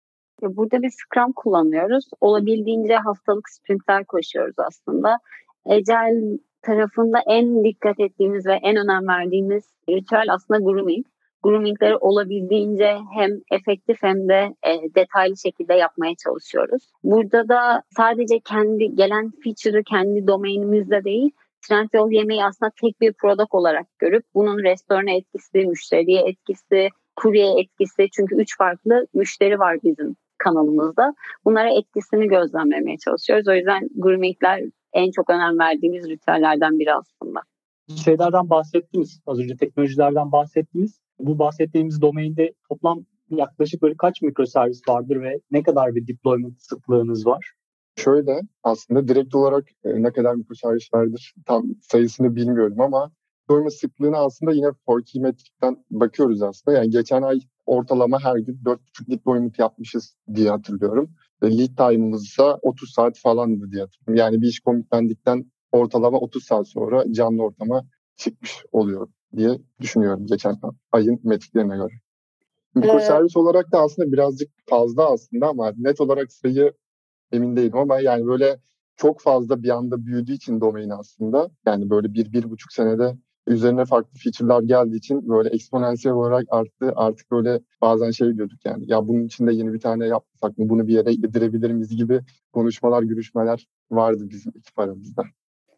Burada 0.48 0.82
bir 0.82 0.90
Scrum 0.90 1.32
kullanıyoruz. 1.32 2.04
Olabildiğince 2.20 2.96
haftalık 2.96 3.50
sprintler 3.50 4.04
koşuyoruz 4.04 4.54
aslında. 4.58 5.18
Agile 5.66 6.38
tarafında 6.62 7.18
en 7.26 7.64
dikkat 7.64 8.00
ettiğimiz 8.00 8.46
ve 8.46 8.54
en 8.62 8.76
önem 8.76 9.08
verdiğimiz 9.08 9.64
ritüel 9.88 10.26
aslında 10.30 10.60
grooming. 10.60 11.06
Groomingleri 11.42 11.96
olabildiğince 11.96 12.96
hem 13.14 13.30
efektif 13.52 14.02
hem 14.02 14.28
de 14.28 14.54
e, 14.66 14.94
detaylı 14.94 15.36
şekilde 15.36 15.74
yapmaya 15.74 16.14
çalışıyoruz. 16.24 16.92
Burada 17.04 17.48
da 17.48 17.82
sadece 17.96 18.40
kendi 18.40 18.94
gelen 18.94 19.32
feature'ı 19.44 19.82
kendi 19.82 20.26
domainimizde 20.26 21.04
değil, 21.04 21.30
Trendyol 21.68 22.10
yemeği 22.10 22.44
aslında 22.44 22.72
tek 22.80 23.00
bir 23.00 23.12
product 23.12 23.54
olarak 23.54 23.86
görüp 23.98 24.24
bunun 24.34 24.58
restorana 24.58 25.10
etkisi, 25.10 25.66
müşteriye 25.66 26.22
etkisi, 26.22 26.88
kurye 27.16 27.60
etkisi 27.60 28.08
çünkü 28.12 28.36
üç 28.36 28.58
farklı 28.58 29.06
müşteri 29.14 29.58
var 29.58 29.78
bizim 29.82 30.16
kanalımızda. 30.38 31.14
Bunlara 31.44 31.78
etkisini 31.78 32.28
gözlemlemeye 32.28 32.96
çalışıyoruz. 32.98 33.48
O 33.48 33.54
yüzden 33.54 33.88
groomingler 33.96 34.62
en 34.92 35.10
çok 35.10 35.30
önem 35.30 35.58
verdiğimiz 35.58 36.08
ritüellerden 36.08 36.78
biri 36.78 36.94
aslında. 36.94 37.40
Şeylerden 38.04 38.50
bahsettiniz, 38.50 39.20
az 39.26 39.38
önce 39.38 39.56
teknolojilerden 39.56 40.32
bahsettiniz. 40.32 41.00
Bu 41.18 41.38
bahsettiğimiz 41.38 42.00
domainde 42.00 42.52
toplam 42.68 43.04
yaklaşık 43.30 43.82
böyle 43.82 43.94
kaç 43.96 44.22
mikroservis 44.22 44.88
vardır 44.88 45.22
ve 45.22 45.40
ne 45.50 45.62
kadar 45.62 45.94
bir 45.94 46.06
deployment 46.06 46.62
sıklığınız 46.62 47.26
var? 47.26 47.52
Şöyle 47.96 48.40
aslında 48.62 49.08
direkt 49.08 49.34
olarak 49.34 49.64
e, 49.84 50.02
ne 50.02 50.12
kadar 50.12 50.34
mikroservis 50.34 50.94
vardır 50.94 51.34
tam 51.46 51.64
sayısını 51.82 52.36
bilmiyorum 52.36 52.80
ama 52.80 53.12
deployment 53.44 53.74
sıklığını 53.74 54.16
aslında 54.16 54.52
yine 54.52 54.68
Forkey 54.86 55.22
metrikten 55.22 55.84
bakıyoruz 55.90 56.42
aslında. 56.42 56.76
Yani 56.76 56.90
geçen 56.90 57.22
ay 57.22 57.40
ortalama 57.66 58.24
her 58.24 58.36
gün 58.36 58.60
4,5 58.64 58.78
deployment 59.10 59.58
yapmışız 59.58 60.16
diye 60.34 60.50
hatırlıyorum. 60.50 61.10
Lead 61.42 61.76
time'ımız 61.76 62.24
ise 62.24 62.42
30 62.42 62.92
saat 62.92 63.18
falandı 63.18 63.70
diye 63.70 63.82
hatırlıyorum. 63.82 64.14
Yani 64.14 64.42
bir 64.42 64.48
iş 64.48 64.60
komitlendikten 64.60 65.44
ortalama 65.72 66.18
30 66.18 66.44
saat 66.44 66.68
sonra 66.68 67.12
canlı 67.12 67.42
ortama 67.42 67.84
çıkmış 68.16 68.64
oluyor 68.72 69.08
diye 69.36 69.58
düşünüyorum 69.80 70.26
geçen 70.26 70.56
ayın 70.92 71.20
metriklerine 71.24 71.76
göre. 71.76 71.92
Mikroservis 72.74 73.36
ee, 73.36 73.38
olarak 73.38 73.72
da 73.72 73.80
aslında 73.80 74.12
birazcık 74.12 74.50
fazla 74.66 75.12
aslında 75.12 75.48
ama 75.48 75.72
net 75.76 76.00
olarak 76.00 76.32
sayı 76.32 76.72
emin 77.32 77.56
değilim 77.56 77.76
ama 77.76 78.00
yani 78.00 78.26
böyle 78.26 78.58
çok 78.96 79.20
fazla 79.20 79.62
bir 79.62 79.68
anda 79.68 80.06
büyüdüğü 80.06 80.32
için 80.32 80.60
domain 80.60 80.90
aslında 80.90 81.50
yani 81.66 81.90
böyle 81.90 82.14
bir, 82.14 82.32
bir 82.32 82.50
buçuk 82.50 82.72
senede 82.72 83.16
üzerine 83.46 83.84
farklı 83.84 84.18
feature'lar 84.18 84.62
geldiği 84.62 84.96
için 84.96 85.28
böyle 85.28 85.48
eksponansiyel 85.48 86.16
olarak 86.16 86.44
arttı. 86.50 86.92
Artık 86.96 87.30
böyle 87.30 87.60
bazen 87.80 88.10
şey 88.10 88.36
diyorduk 88.36 88.58
yani 88.64 88.84
ya 88.86 89.08
bunun 89.08 89.24
içinde 89.24 89.52
yeni 89.52 89.72
bir 89.72 89.80
tane 89.80 90.06
yapsak 90.06 90.58
mı 90.58 90.68
bunu 90.68 90.86
bir 90.86 90.92
yere 90.92 91.10
yedirebilir 91.10 91.70
miyiz 91.70 91.96
gibi 91.96 92.20
konuşmalar, 92.52 93.02
görüşmeler 93.02 93.66
vardı 93.90 94.26
bizim 94.30 94.52
ekip 94.56 94.78
aramızda. 94.78 95.22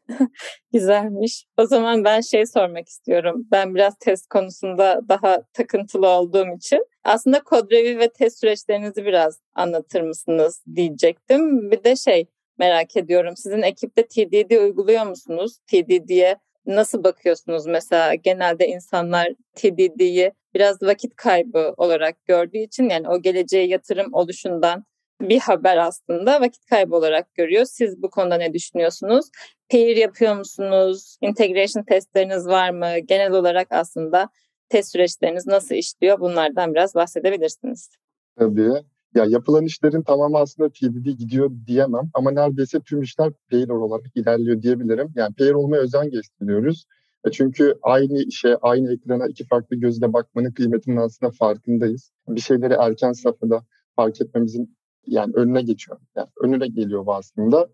Güzelmiş. 0.72 1.46
O 1.56 1.66
zaman 1.66 2.04
ben 2.04 2.20
şey 2.20 2.46
sormak 2.46 2.88
istiyorum. 2.88 3.46
Ben 3.50 3.74
biraz 3.74 3.98
test 3.98 4.28
konusunda 4.28 5.00
daha 5.08 5.42
takıntılı 5.52 6.08
olduğum 6.08 6.56
için 6.56 6.86
aslında 7.04 7.40
kod 7.40 7.70
review 7.70 7.98
ve 7.98 8.08
test 8.08 8.40
süreçlerinizi 8.40 9.04
biraz 9.04 9.40
anlatır 9.54 10.00
mısınız 10.00 10.62
diyecektim. 10.74 11.70
Bir 11.70 11.84
de 11.84 11.96
şey 11.96 12.26
merak 12.58 12.96
ediyorum. 12.96 13.36
Sizin 13.36 13.62
ekipte 13.62 14.06
TDD 14.06 14.62
uyguluyor 14.62 15.06
musunuz? 15.06 15.58
TDD'ye 15.66 16.36
nasıl 16.66 17.04
bakıyorsunuz 17.04 17.66
mesela 17.66 18.14
genelde 18.14 18.66
insanlar 18.66 19.28
TDD'yi 19.54 20.32
biraz 20.54 20.82
vakit 20.82 21.16
kaybı 21.16 21.74
olarak 21.76 22.24
gördüğü 22.24 22.58
için 22.58 22.88
yani 22.88 23.08
o 23.08 23.22
geleceğe 23.22 23.66
yatırım 23.66 24.14
oluşundan 24.14 24.84
bir 25.20 25.40
haber 25.40 25.76
aslında 25.76 26.40
vakit 26.40 26.66
kaybı 26.66 26.96
olarak 26.96 27.34
görüyor. 27.34 27.64
Siz 27.64 28.02
bu 28.02 28.10
konuda 28.10 28.36
ne 28.36 28.54
düşünüyorsunuz? 28.54 29.26
Pair 29.70 29.96
yapıyor 29.96 30.36
musunuz? 30.36 31.16
Integration 31.20 31.82
testleriniz 31.82 32.46
var 32.46 32.70
mı? 32.70 32.98
Genel 32.98 33.32
olarak 33.32 33.66
aslında 33.70 34.28
test 34.68 34.92
süreçleriniz 34.92 35.46
nasıl 35.46 35.74
işliyor? 35.74 36.20
Bunlardan 36.20 36.74
biraz 36.74 36.94
bahsedebilirsiniz. 36.94 37.90
Tabii. 38.38 38.72
Ya 39.14 39.24
yapılan 39.24 39.64
işlerin 39.64 40.02
tamamı 40.02 40.38
aslında 40.38 40.68
TDD 40.68 41.06
gidiyor 41.18 41.50
diyemem 41.66 42.10
ama 42.14 42.30
neredeyse 42.30 42.80
tüm 42.80 43.02
işler 43.02 43.32
payroll 43.50 43.80
olarak 43.80 44.06
ilerliyor 44.14 44.62
diyebilirim. 44.62 45.12
Yani 45.14 45.34
payroll 45.34 45.64
olmaya 45.64 45.82
özen 45.82 46.10
gösteriyoruz. 46.10 46.86
E 47.26 47.30
çünkü 47.30 47.74
aynı 47.82 48.22
işe, 48.22 48.56
aynı 48.56 48.92
ekrana 48.92 49.26
iki 49.26 49.46
farklı 49.46 49.76
gözle 49.76 50.12
bakmanın 50.12 50.52
kıymetinin 50.52 50.96
aslında 50.96 51.32
farkındayız. 51.32 52.12
Bir 52.28 52.40
şeyleri 52.40 52.74
erken 52.74 53.12
safhada 53.12 53.64
fark 53.96 54.20
etmemizin 54.20 54.76
yani 55.06 55.32
önüne 55.34 55.62
geçiyor. 55.62 55.98
Yani 56.16 56.28
önüne 56.42 56.68
geliyor 56.68 57.06
bu 57.06 57.14
aslında. 57.14 57.68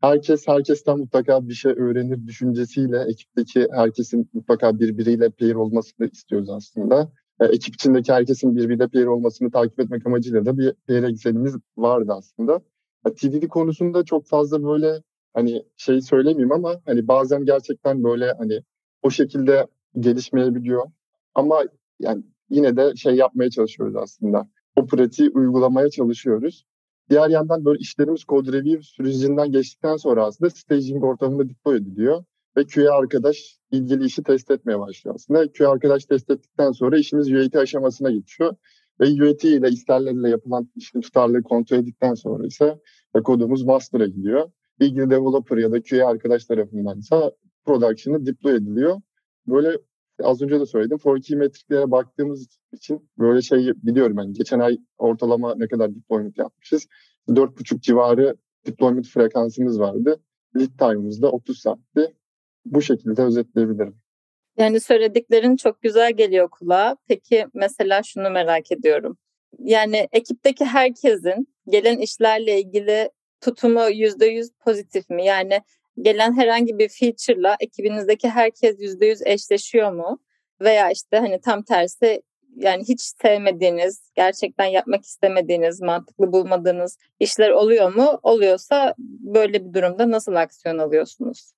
Herkes 0.00 0.48
herkesten 0.48 0.98
mutlaka 0.98 1.48
bir 1.48 1.54
şey 1.54 1.72
öğrenir 1.72 2.26
düşüncesiyle 2.26 3.04
ekipteki 3.08 3.66
herkesin 3.72 4.30
mutlaka 4.32 4.78
birbiriyle 4.78 5.30
pair 5.30 5.54
olmasını 5.54 6.06
istiyoruz 6.12 6.50
aslında 6.50 7.12
ekip 7.40 7.74
içindeki 7.74 8.12
herkesin 8.12 8.56
birbiriyle 8.56 8.88
player 8.88 9.06
olmasını 9.06 9.50
takip 9.50 9.80
etmek 9.80 10.06
amacıyla 10.06 10.46
da 10.46 10.58
bir 10.58 10.72
player 10.72 11.02
Excel'imiz 11.02 11.56
vardı 11.76 12.12
aslında. 12.16 12.60
Yani 13.06 13.14
TDD 13.14 13.48
konusunda 13.48 14.04
çok 14.04 14.26
fazla 14.26 14.64
böyle 14.64 15.02
hani 15.34 15.62
şey 15.76 16.00
söylemeyeyim 16.00 16.52
ama 16.52 16.80
hani 16.86 17.08
bazen 17.08 17.44
gerçekten 17.44 18.04
böyle 18.04 18.32
hani 18.32 18.62
o 19.02 19.10
şekilde 19.10 19.66
gelişmeyebiliyor. 19.98 20.86
Ama 21.34 21.64
yani 22.00 22.22
yine 22.50 22.76
de 22.76 22.96
şey 22.96 23.14
yapmaya 23.14 23.50
çalışıyoruz 23.50 23.96
aslında. 23.96 24.48
O 24.76 24.86
pratiği 24.86 25.30
uygulamaya 25.30 25.90
çalışıyoruz. 25.90 26.64
Diğer 27.10 27.28
yandan 27.28 27.64
böyle 27.64 27.78
işlerimiz 27.78 28.20
code 28.20 28.52
review 28.52 28.82
sürecinden 28.82 29.52
geçtikten 29.52 29.96
sonra 29.96 30.24
aslında 30.24 30.50
staging 30.50 31.04
ortamında 31.04 31.48
deploy 31.48 31.76
ediliyor 31.76 32.24
ve 32.58 32.66
QA 32.66 32.98
arkadaş 32.98 33.58
ilgili 33.70 34.04
işi 34.04 34.22
test 34.22 34.50
etmeye 34.50 34.78
başlıyor 34.78 35.14
aslında. 35.14 35.52
QA 35.52 35.70
arkadaş 35.70 36.04
test 36.04 36.30
ettikten 36.30 36.72
sonra 36.72 36.98
işimiz 36.98 37.32
UAT 37.32 37.56
aşamasına 37.56 38.10
geçiyor. 38.10 38.56
Ve 39.00 39.04
UAT 39.24 39.44
ile 39.44 39.68
isterlerle 39.68 40.28
yapılan 40.28 40.68
işin 40.76 41.00
tutarlılığı 41.00 41.42
kontrol 41.42 41.76
edildikten 41.76 42.14
sonra 42.14 42.46
ise 42.46 42.78
kodumuz 43.24 43.64
master'a 43.64 44.06
gidiyor. 44.06 44.50
İlgili 44.80 45.10
developer 45.10 45.56
ya 45.56 45.72
da 45.72 45.82
QA 45.82 46.08
arkadaş 46.08 46.44
tarafından 46.44 46.98
ise 46.98 47.16
production'a 47.64 48.26
deploy 48.26 48.56
ediliyor. 48.56 49.00
Böyle 49.46 49.78
az 50.22 50.42
önce 50.42 50.60
de 50.60 50.66
söyledim. 50.66 50.98
Forkey 50.98 51.36
metriklere 51.36 51.90
baktığımız 51.90 52.46
için 52.72 53.10
böyle 53.18 53.42
şey 53.42 53.72
biliyorum 53.76 54.16
ben. 54.16 54.22
Yani 54.22 54.32
geçen 54.32 54.58
ay 54.58 54.78
ortalama 54.98 55.54
ne 55.54 55.68
kadar 55.68 55.94
deployment 55.94 56.38
yapmışız. 56.38 56.86
4.5 57.28 57.80
civarı 57.80 58.36
deployment 58.66 59.08
frekansımız 59.08 59.80
vardı. 59.80 60.20
Lead 60.56 60.78
time'ımız 60.78 61.22
da 61.22 61.30
30 61.30 61.58
saatti. 61.58 62.14
Bu 62.64 62.82
şekilde 62.82 63.22
özetleyebilirim. 63.22 63.96
Yani 64.58 64.80
söylediklerin 64.80 65.56
çok 65.56 65.82
güzel 65.82 66.12
geliyor 66.12 66.48
kulağa. 66.48 66.96
Peki 67.08 67.46
mesela 67.54 68.02
şunu 68.02 68.30
merak 68.30 68.72
ediyorum. 68.72 69.18
Yani 69.58 70.08
ekipteki 70.12 70.64
herkesin 70.64 71.48
gelen 71.68 71.98
işlerle 71.98 72.60
ilgili 72.60 73.10
tutumu 73.40 73.80
%100 73.80 74.50
pozitif 74.60 75.10
mi? 75.10 75.24
Yani 75.24 75.60
gelen 76.02 76.36
herhangi 76.36 76.78
bir 76.78 76.88
feature'la 76.88 77.56
ekibinizdeki 77.60 78.28
herkes 78.28 78.80
%100 78.80 79.22
eşleşiyor 79.24 79.92
mu? 79.92 80.18
Veya 80.60 80.90
işte 80.90 81.16
hani 81.16 81.40
tam 81.40 81.62
tersi 81.62 82.22
yani 82.56 82.82
hiç 82.88 83.00
sevmediğiniz, 83.00 84.10
gerçekten 84.14 84.64
yapmak 84.64 85.04
istemediğiniz, 85.04 85.80
mantıklı 85.80 86.32
bulmadığınız 86.32 86.98
işler 87.20 87.50
oluyor 87.50 87.94
mu? 87.94 88.20
Oluyorsa 88.22 88.94
böyle 88.98 89.64
bir 89.64 89.72
durumda 89.74 90.10
nasıl 90.10 90.34
aksiyon 90.34 90.78
alıyorsunuz? 90.78 91.52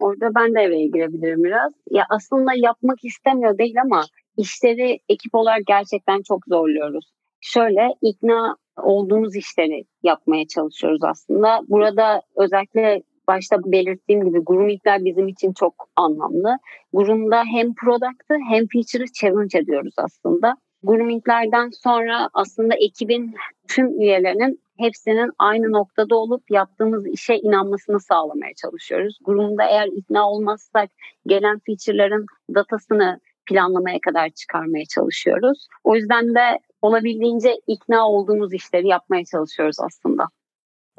Orada 0.00 0.34
ben 0.34 0.50
de 0.50 0.54
devreye 0.54 0.86
girebilirim 0.86 1.44
biraz. 1.44 1.72
Ya 1.90 2.04
aslında 2.10 2.52
yapmak 2.56 3.04
istemiyor 3.04 3.58
değil 3.58 3.74
ama 3.82 4.04
işleri 4.36 4.98
ekip 5.08 5.34
olarak 5.34 5.66
gerçekten 5.66 6.22
çok 6.22 6.44
zorluyoruz. 6.48 7.12
Şöyle 7.40 7.88
ikna 8.02 8.56
olduğumuz 8.82 9.36
işleri 9.36 9.84
yapmaya 10.02 10.46
çalışıyoruz 10.46 11.04
aslında. 11.04 11.60
Burada 11.68 12.22
özellikle 12.36 13.02
başta 13.28 13.56
belirttiğim 13.64 14.24
gibi 14.24 14.44
groomingler 14.44 15.04
bizim 15.04 15.28
için 15.28 15.52
çok 15.52 15.74
anlamlı. 15.96 16.56
Groom'da 16.92 17.44
hem 17.44 17.74
product'ı 17.74 18.34
hem 18.48 18.66
feature'ı 18.66 19.06
challenge 19.20 19.58
ediyoruz 19.58 19.94
aslında. 19.96 20.56
Groominglerden 20.82 21.70
sonra 21.82 22.28
aslında 22.34 22.74
ekibin 22.74 23.34
tüm 23.68 24.00
üyelerinin 24.00 24.61
hepsinin 24.78 25.30
aynı 25.38 25.72
noktada 25.72 26.16
olup 26.16 26.50
yaptığımız 26.50 27.06
işe 27.06 27.34
inanmasını 27.34 28.00
sağlamaya 28.00 28.52
çalışıyoruz. 28.62 29.18
Groom'da 29.24 29.64
eğer 29.64 29.86
ikna 29.86 30.30
olmazsak 30.30 30.90
gelen 31.26 31.60
feature'ların 31.66 32.26
datasını 32.54 33.20
planlamaya 33.46 33.98
kadar 34.00 34.30
çıkarmaya 34.30 34.84
çalışıyoruz. 34.94 35.66
O 35.84 35.96
yüzden 35.96 36.34
de 36.34 36.58
olabildiğince 36.82 37.54
ikna 37.66 38.08
olduğumuz 38.08 38.54
işleri 38.54 38.88
yapmaya 38.88 39.24
çalışıyoruz 39.24 39.76
aslında. 39.80 40.28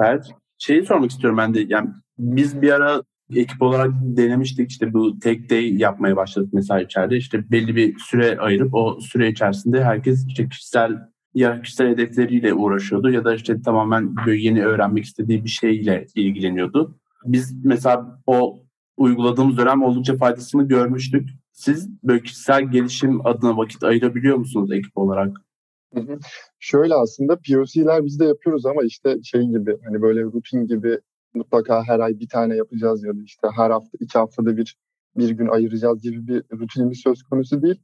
Evet. 0.02 0.26
Şeyi 0.58 0.86
sormak 0.86 1.12
istiyorum 1.12 1.38
ben 1.38 1.54
de. 1.54 1.66
Yani 1.68 1.90
biz 2.18 2.62
bir 2.62 2.72
ara 2.72 3.02
ekip 3.36 3.62
olarak 3.62 3.92
denemiştik 4.02 4.72
işte 4.72 4.94
bu 4.94 5.20
tek 5.20 5.50
day 5.50 5.74
yapmaya 5.76 6.16
başladık 6.16 6.50
mesela 6.54 6.82
içeride 6.82 7.18
işte 7.18 7.52
belli 7.52 7.76
bir 7.76 8.00
süre 8.00 8.40
ayırıp 8.40 8.74
o 8.74 9.00
süre 9.02 9.30
içerisinde 9.30 9.84
herkes 9.84 10.28
işte 10.28 10.50
kişisel 10.50 10.92
ya 11.34 11.62
kişisel 11.62 11.88
hedefleriyle 11.88 12.54
uğraşıyordu 12.54 13.12
ya 13.12 13.24
da 13.24 13.36
işte 13.36 13.62
tamamen 13.62 14.16
böyle 14.16 14.42
yeni 14.42 14.66
öğrenmek 14.66 15.04
istediği 15.04 15.44
bir 15.44 15.50
şeyle 15.50 16.06
ilgileniyordu. 16.16 16.96
Biz 17.26 17.66
mesela 17.66 18.22
o 18.28 18.60
uyguladığımız 18.98 19.58
dönem 19.58 19.84
oldukça 19.84 20.18
faydasını 20.18 20.68
görmüştük. 20.68 21.30
Siz 21.52 21.90
böyle 22.04 22.24
kişisel 22.24 22.72
gelişim 22.72 23.26
adına 23.26 23.58
vakit 23.58 23.84
ayırabiliyor 23.84 24.38
musunuz 24.38 24.72
ekip 24.72 24.98
olarak? 24.98 25.38
Hı 25.94 26.00
hı. 26.00 26.20
Şöyle 26.60 26.96
aslında 26.96 27.36
POC'ler 27.36 28.06
biz 28.06 28.20
de 28.20 28.26
yapıyoruz 28.26 28.66
ama 28.66 28.84
işte 28.84 29.18
şey 29.24 29.42
gibi 29.42 29.78
hani 29.86 30.02
böyle 30.02 30.24
rutin 30.24 30.68
gibi 30.68 31.00
mutlaka 31.34 31.84
her 31.84 32.00
ay 32.00 32.20
bir 32.20 32.28
tane 32.28 32.56
yapacağız 32.56 33.04
ya 33.04 33.14
da 33.14 33.22
işte 33.26 33.48
her 33.56 33.70
hafta 33.72 33.98
iki 34.00 34.18
haftada 34.18 34.58
bir 34.58 34.78
bir 35.18 35.30
gün 35.30 35.48
ayıracağız 35.48 36.02
gibi 36.02 36.28
bir 36.28 36.44
rutinimiz 36.60 37.00
söz 37.00 37.24
konusu 37.24 37.62
değil. 37.62 37.82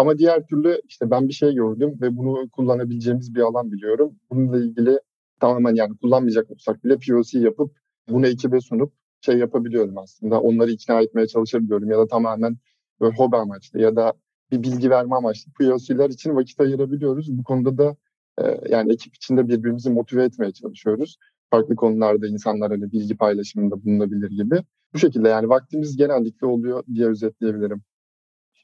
Ama 0.00 0.18
diğer 0.18 0.46
türlü 0.46 0.80
işte 0.88 1.10
ben 1.10 1.28
bir 1.28 1.32
şey 1.32 1.54
gördüm 1.54 1.98
ve 2.00 2.16
bunu 2.16 2.48
kullanabileceğimiz 2.50 3.34
bir 3.34 3.40
alan 3.40 3.72
biliyorum. 3.72 4.16
Bununla 4.30 4.58
ilgili 4.58 4.98
tamamen 5.40 5.74
yani 5.74 5.96
kullanmayacak 5.96 6.50
olsak 6.50 6.84
bile 6.84 6.96
POC 6.98 7.38
yapıp 7.38 7.78
bunu 8.08 8.26
ekibe 8.26 8.60
sunup 8.60 8.92
şey 9.20 9.38
yapabiliyorum 9.38 9.98
aslında. 9.98 10.40
Onları 10.40 10.70
ikna 10.70 11.00
etmeye 11.00 11.26
çalışabiliyorum 11.26 11.90
ya 11.90 11.98
da 11.98 12.06
tamamen 12.06 12.56
böyle 13.00 13.16
hobi 13.16 13.36
amaçlı 13.36 13.80
ya 13.80 13.96
da 13.96 14.12
bir 14.50 14.62
bilgi 14.62 14.90
verme 14.90 15.16
amaçlı 15.16 15.52
POC'ler 15.52 16.10
için 16.10 16.36
vakit 16.36 16.60
ayırabiliyoruz. 16.60 17.38
Bu 17.38 17.44
konuda 17.44 17.78
da 17.78 17.96
e, 18.42 18.60
yani 18.70 18.92
ekip 18.92 19.14
içinde 19.14 19.48
birbirimizi 19.48 19.90
motive 19.90 20.24
etmeye 20.24 20.52
çalışıyoruz. 20.52 21.18
Farklı 21.50 21.76
konularda 21.76 22.26
insanlar 22.26 22.70
hani 22.70 22.92
bilgi 22.92 23.16
paylaşımında 23.16 23.84
bulunabilir 23.84 24.30
gibi. 24.30 24.64
Bu 24.94 24.98
şekilde 24.98 25.28
yani 25.28 25.48
vaktimiz 25.48 25.96
genellikle 25.96 26.46
oluyor 26.46 26.84
diye 26.94 27.08
özetleyebilirim. 27.08 27.82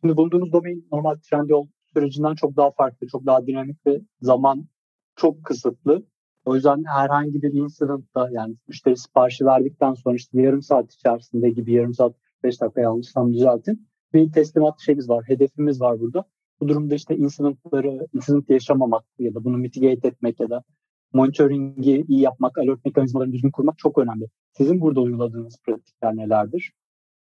Şimdi 0.00 0.16
bulunduğunuz 0.16 0.52
domain 0.52 0.88
normal 0.92 1.16
Trendyol 1.16 1.66
sürecinden 1.94 2.34
çok 2.34 2.56
daha 2.56 2.70
farklı, 2.70 3.06
çok 3.06 3.26
daha 3.26 3.46
dinamik 3.46 3.86
ve 3.86 4.00
zaman 4.20 4.68
çok 5.16 5.44
kısıtlı. 5.44 6.06
O 6.44 6.54
yüzden 6.54 6.84
herhangi 6.84 7.42
bir 7.42 7.52
incidentta 7.52 8.28
yani 8.30 8.56
müşteri 8.68 8.96
siparişi 8.96 9.44
verdikten 9.44 9.94
sonra 9.94 10.16
işte 10.16 10.42
yarım 10.42 10.62
saat 10.62 10.94
içerisinde 10.94 11.50
gibi 11.50 11.72
yarım 11.72 11.94
saat 11.94 12.14
5 12.42 12.60
dakika 12.60 12.80
yanlışsam 12.80 13.32
düzeltin. 13.32 13.88
Bir 14.12 14.32
teslimat 14.32 14.80
şeyimiz 14.80 15.08
var, 15.08 15.24
hedefimiz 15.26 15.80
var 15.80 16.00
burada. 16.00 16.24
Bu 16.60 16.68
durumda 16.68 16.94
işte 16.94 17.16
incidentları, 17.16 18.06
incident 18.14 18.50
yaşamamak 18.50 19.04
ya 19.18 19.34
da 19.34 19.44
bunu 19.44 19.56
mitigate 19.58 20.08
etmek 20.08 20.40
ya 20.40 20.50
da 20.50 20.62
monitoringi 21.12 22.04
iyi 22.08 22.20
yapmak, 22.20 22.58
alert 22.58 22.84
mekanizmalarını 22.84 23.32
düzgün 23.32 23.50
kurmak 23.50 23.78
çok 23.78 23.98
önemli. 23.98 24.26
Sizin 24.52 24.80
burada 24.80 25.00
uyguladığınız 25.00 25.58
pratikler 25.62 26.16
nelerdir? 26.16 26.72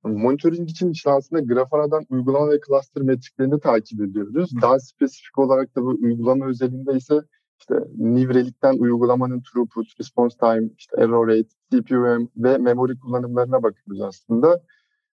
Monitoring 0.03 0.69
için 0.69 0.91
işte 0.91 1.11
aslında 1.11 1.41
Grafana'dan 1.41 2.05
uygulama 2.09 2.51
ve 2.51 2.59
cluster 2.67 3.03
metriklerini 3.03 3.59
takip 3.59 4.01
ediyoruz. 4.01 4.51
Daha 4.61 4.79
spesifik 4.79 5.39
olarak 5.39 5.75
da 5.75 5.81
bu 5.81 5.97
uygulama 6.01 6.45
özelinde 6.45 6.93
ise 6.93 7.21
işte 7.59 7.75
New 7.97 8.33
Relic'ten 8.33 8.77
uygulamanın 8.77 9.41
throughput, 9.41 9.99
response 9.99 10.37
time, 10.37 10.69
işte 10.77 10.95
error 11.01 11.27
rate, 11.27 11.49
CPUM 11.71 12.29
ve 12.37 12.57
memory 12.57 12.99
kullanımlarına 12.99 13.63
bakıyoruz 13.63 14.01
aslında. 14.01 14.61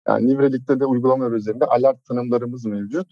Yani 0.07 0.27
New 0.27 0.43
Relic'te 0.43 0.79
de 0.79 0.85
uygulama 0.85 1.29
üzerinde 1.29 1.65
alert 1.65 2.05
tanımlarımız 2.05 2.65
mevcut. 2.65 3.07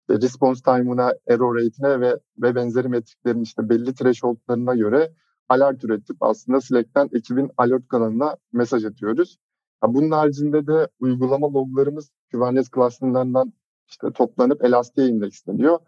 İşte 0.00 0.26
response 0.26 0.62
time'ına, 0.62 1.12
error 1.28 1.56
rate'ine 1.56 2.00
ve, 2.00 2.16
ve 2.38 2.54
benzeri 2.54 2.88
metriklerin 2.88 3.42
işte 3.42 3.68
belli 3.68 3.94
thresholdlarına 3.94 4.74
göre 4.74 5.12
alert 5.48 5.84
üretip 5.84 6.16
aslında 6.20 6.60
Slack'ten 6.60 7.08
ekibin 7.12 7.50
alert 7.56 7.88
kanalına 7.88 8.36
mesaj 8.52 8.84
atıyoruz. 8.84 9.38
Bunun 9.86 10.10
haricinde 10.10 10.66
de 10.66 10.88
uygulama 11.00 11.52
loglarımız 11.52 12.10
Kubernetes 12.32 12.70
cluster'larından 12.74 13.52
işte 13.88 14.12
toplanıp 14.12 14.64
Elastic'e 14.64 15.08
indeksleniyor. 15.08 15.78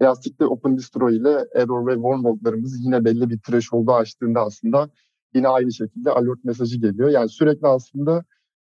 Elastic'te 0.00 0.46
OpenDistro 0.46 1.10
ile 1.10 1.46
error 1.54 1.86
ve 1.86 1.94
warn 1.94 2.24
loglarımız 2.24 2.84
yine 2.84 3.04
belli 3.04 3.30
bir 3.30 3.38
threshold'u 3.38 3.94
aştığında 3.94 4.40
aslında 4.40 4.90
yine 5.34 5.48
aynı 5.48 5.72
şekilde 5.72 6.10
alert 6.10 6.44
mesajı 6.44 6.80
geliyor. 6.80 7.08
Yani 7.08 7.28
sürekli 7.28 7.66
aslında 7.66 8.24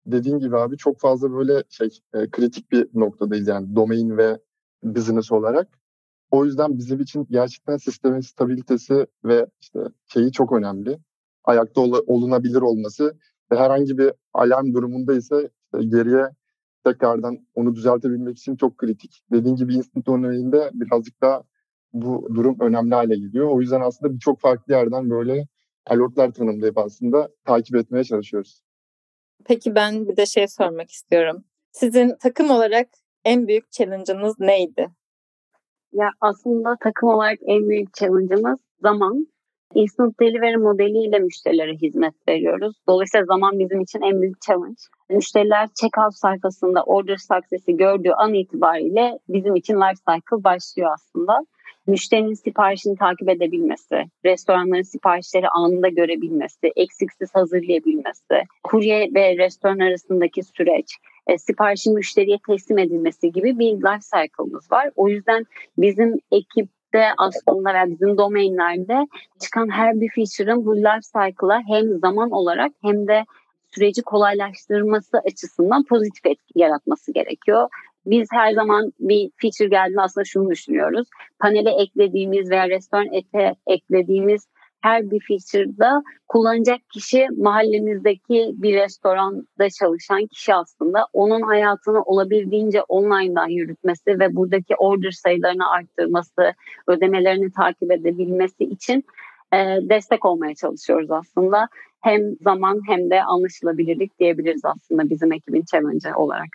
dediğin 0.06 0.38
gibi 0.38 0.56
abi 0.56 0.76
çok 0.76 1.00
fazla 1.00 1.32
böyle 1.32 1.62
şey 1.68 1.88
e, 2.14 2.30
kritik 2.30 2.72
bir 2.72 2.88
noktadayız 2.94 3.48
yani 3.48 3.76
domain 3.76 4.16
ve 4.16 4.38
business 4.82 5.32
olarak. 5.32 5.68
O 6.30 6.44
yüzden 6.44 6.78
bizim 6.78 7.00
için 7.00 7.26
gerçekten 7.30 7.76
sistemin 7.76 8.20
stabilitesi 8.20 9.06
ve 9.24 9.46
işte 9.60 9.80
şeyi 10.06 10.32
çok 10.32 10.52
önemli. 10.52 10.98
Ayakta 11.44 11.80
ol- 11.80 12.04
olunabilir 12.06 12.60
olması 12.60 13.18
herhangi 13.56 13.98
bir 13.98 14.12
alarm 14.34 14.74
durumunda 14.74 15.14
ise 15.14 15.50
işte 15.74 15.88
geriye 15.88 16.28
tekrardan 16.84 17.38
onu 17.54 17.74
düzeltebilmek 17.74 18.38
için 18.38 18.56
çok 18.56 18.78
kritik. 18.78 19.22
Dediğim 19.32 19.56
gibi 19.56 19.74
instant 19.74 20.08
örneğinde 20.08 20.70
birazcık 20.72 21.22
daha 21.22 21.42
bu 21.92 22.28
durum 22.34 22.56
önemli 22.60 22.94
hale 22.94 23.14
geliyor. 23.14 23.48
O 23.48 23.60
yüzden 23.60 23.80
aslında 23.80 24.14
birçok 24.14 24.40
farklı 24.40 24.72
yerden 24.72 25.10
böyle 25.10 25.46
alertler 25.86 26.32
tanımlayıp 26.32 26.78
aslında 26.78 27.28
takip 27.44 27.76
etmeye 27.76 28.04
çalışıyoruz. 28.04 28.62
Peki 29.44 29.74
ben 29.74 30.08
bir 30.08 30.16
de 30.16 30.26
şey 30.26 30.48
sormak 30.48 30.90
istiyorum. 30.90 31.44
Sizin 31.72 32.16
takım 32.20 32.50
olarak 32.50 32.88
en 33.24 33.48
büyük 33.48 33.72
challenge'ınız 33.72 34.40
neydi? 34.40 34.88
Ya 35.92 36.10
aslında 36.20 36.76
takım 36.80 37.08
olarak 37.08 37.38
en 37.46 37.68
büyük 37.68 37.94
challenge'ımız 37.94 38.60
zaman. 38.82 39.26
Instant 39.74 40.20
Delivery 40.20 40.56
modeliyle 40.56 41.18
müşterilere 41.18 41.74
hizmet 41.74 42.14
veriyoruz. 42.28 42.76
Dolayısıyla 42.88 43.24
zaman 43.26 43.58
bizim 43.58 43.80
için 43.80 44.00
en 44.00 44.22
büyük 44.22 44.42
challenge. 44.42 44.82
Müşteriler 45.10 45.68
checkout 45.80 46.14
sayfasında 46.14 46.82
order 46.82 47.16
success'i 47.16 47.76
gördüğü 47.76 48.10
an 48.10 48.34
itibariyle 48.34 49.18
bizim 49.28 49.56
için 49.56 49.74
life 49.74 50.02
cycle 50.08 50.44
başlıyor 50.44 50.90
aslında. 50.94 51.46
Müşterinin 51.86 52.34
siparişini 52.34 52.96
takip 52.96 53.28
edebilmesi, 53.28 54.04
restoranların 54.24 54.82
siparişleri 54.82 55.48
anında 55.48 55.88
görebilmesi, 55.88 56.72
eksiksiz 56.76 57.34
hazırlayabilmesi, 57.34 58.42
kurye 58.62 59.10
ve 59.14 59.38
restoran 59.38 59.78
arasındaki 59.78 60.42
süreç, 60.42 60.86
e, 61.26 61.38
siparişin 61.38 61.94
müşteriye 61.94 62.38
teslim 62.46 62.78
edilmesi 62.78 63.32
gibi 63.32 63.58
bir 63.58 63.72
life 63.72 64.00
cycle'ımız 64.16 64.72
var. 64.72 64.90
O 64.96 65.08
yüzden 65.08 65.44
bizim 65.78 66.18
ekip 66.32 66.68
de 66.92 67.04
aslında 67.18 67.74
ve 67.74 67.90
bizim 67.90 68.18
domainlerde 68.18 69.06
çıkan 69.40 69.70
her 69.70 70.00
bir 70.00 70.10
feature'ın 70.14 70.66
bu 70.66 70.76
life 70.76 71.00
cycle'a 71.00 71.60
hem 71.68 71.98
zaman 71.98 72.30
olarak 72.30 72.72
hem 72.82 73.08
de 73.08 73.24
süreci 73.74 74.02
kolaylaştırması 74.02 75.18
açısından 75.18 75.84
pozitif 75.84 76.26
etki 76.26 76.58
yaratması 76.58 77.12
gerekiyor. 77.12 77.68
Biz 78.06 78.28
her 78.32 78.52
zaman 78.52 78.92
bir 79.00 79.30
feature 79.36 79.68
geldiğinde 79.68 80.00
aslında 80.00 80.24
şunu 80.24 80.50
düşünüyoruz. 80.50 81.08
Panele 81.38 81.70
eklediğimiz 81.70 82.50
veya 82.50 82.68
restoran 82.68 83.08
ete 83.12 83.54
eklediğimiz 83.66 84.46
her 84.82 85.10
bir 85.10 85.20
feature'da 85.28 86.02
kullanacak 86.28 86.80
kişi 86.92 87.26
mahallemizdeki 87.36 88.52
bir 88.54 88.74
restoranda 88.74 89.70
çalışan 89.80 90.26
kişi 90.26 90.54
aslında. 90.54 91.06
Onun 91.12 91.42
hayatını 91.42 92.02
olabildiğince 92.02 92.82
online'dan 92.82 93.48
yürütmesi 93.48 94.20
ve 94.20 94.36
buradaki 94.36 94.76
order 94.76 95.10
sayılarını 95.10 95.70
arttırması, 95.70 96.54
ödemelerini 96.86 97.52
takip 97.52 97.92
edebilmesi 97.92 98.64
için 98.64 99.04
e, 99.52 99.56
destek 99.82 100.24
olmaya 100.24 100.54
çalışıyoruz 100.54 101.10
aslında. 101.10 101.68
Hem 102.00 102.20
zaman 102.40 102.80
hem 102.86 103.10
de 103.10 103.22
anlaşılabilirlik 103.22 104.18
diyebiliriz 104.18 104.64
aslında 104.64 105.10
bizim 105.10 105.32
ekibin 105.32 105.64
challenge 105.72 106.14
olarak. 106.14 106.48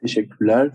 Teşekkürler. 0.00 0.70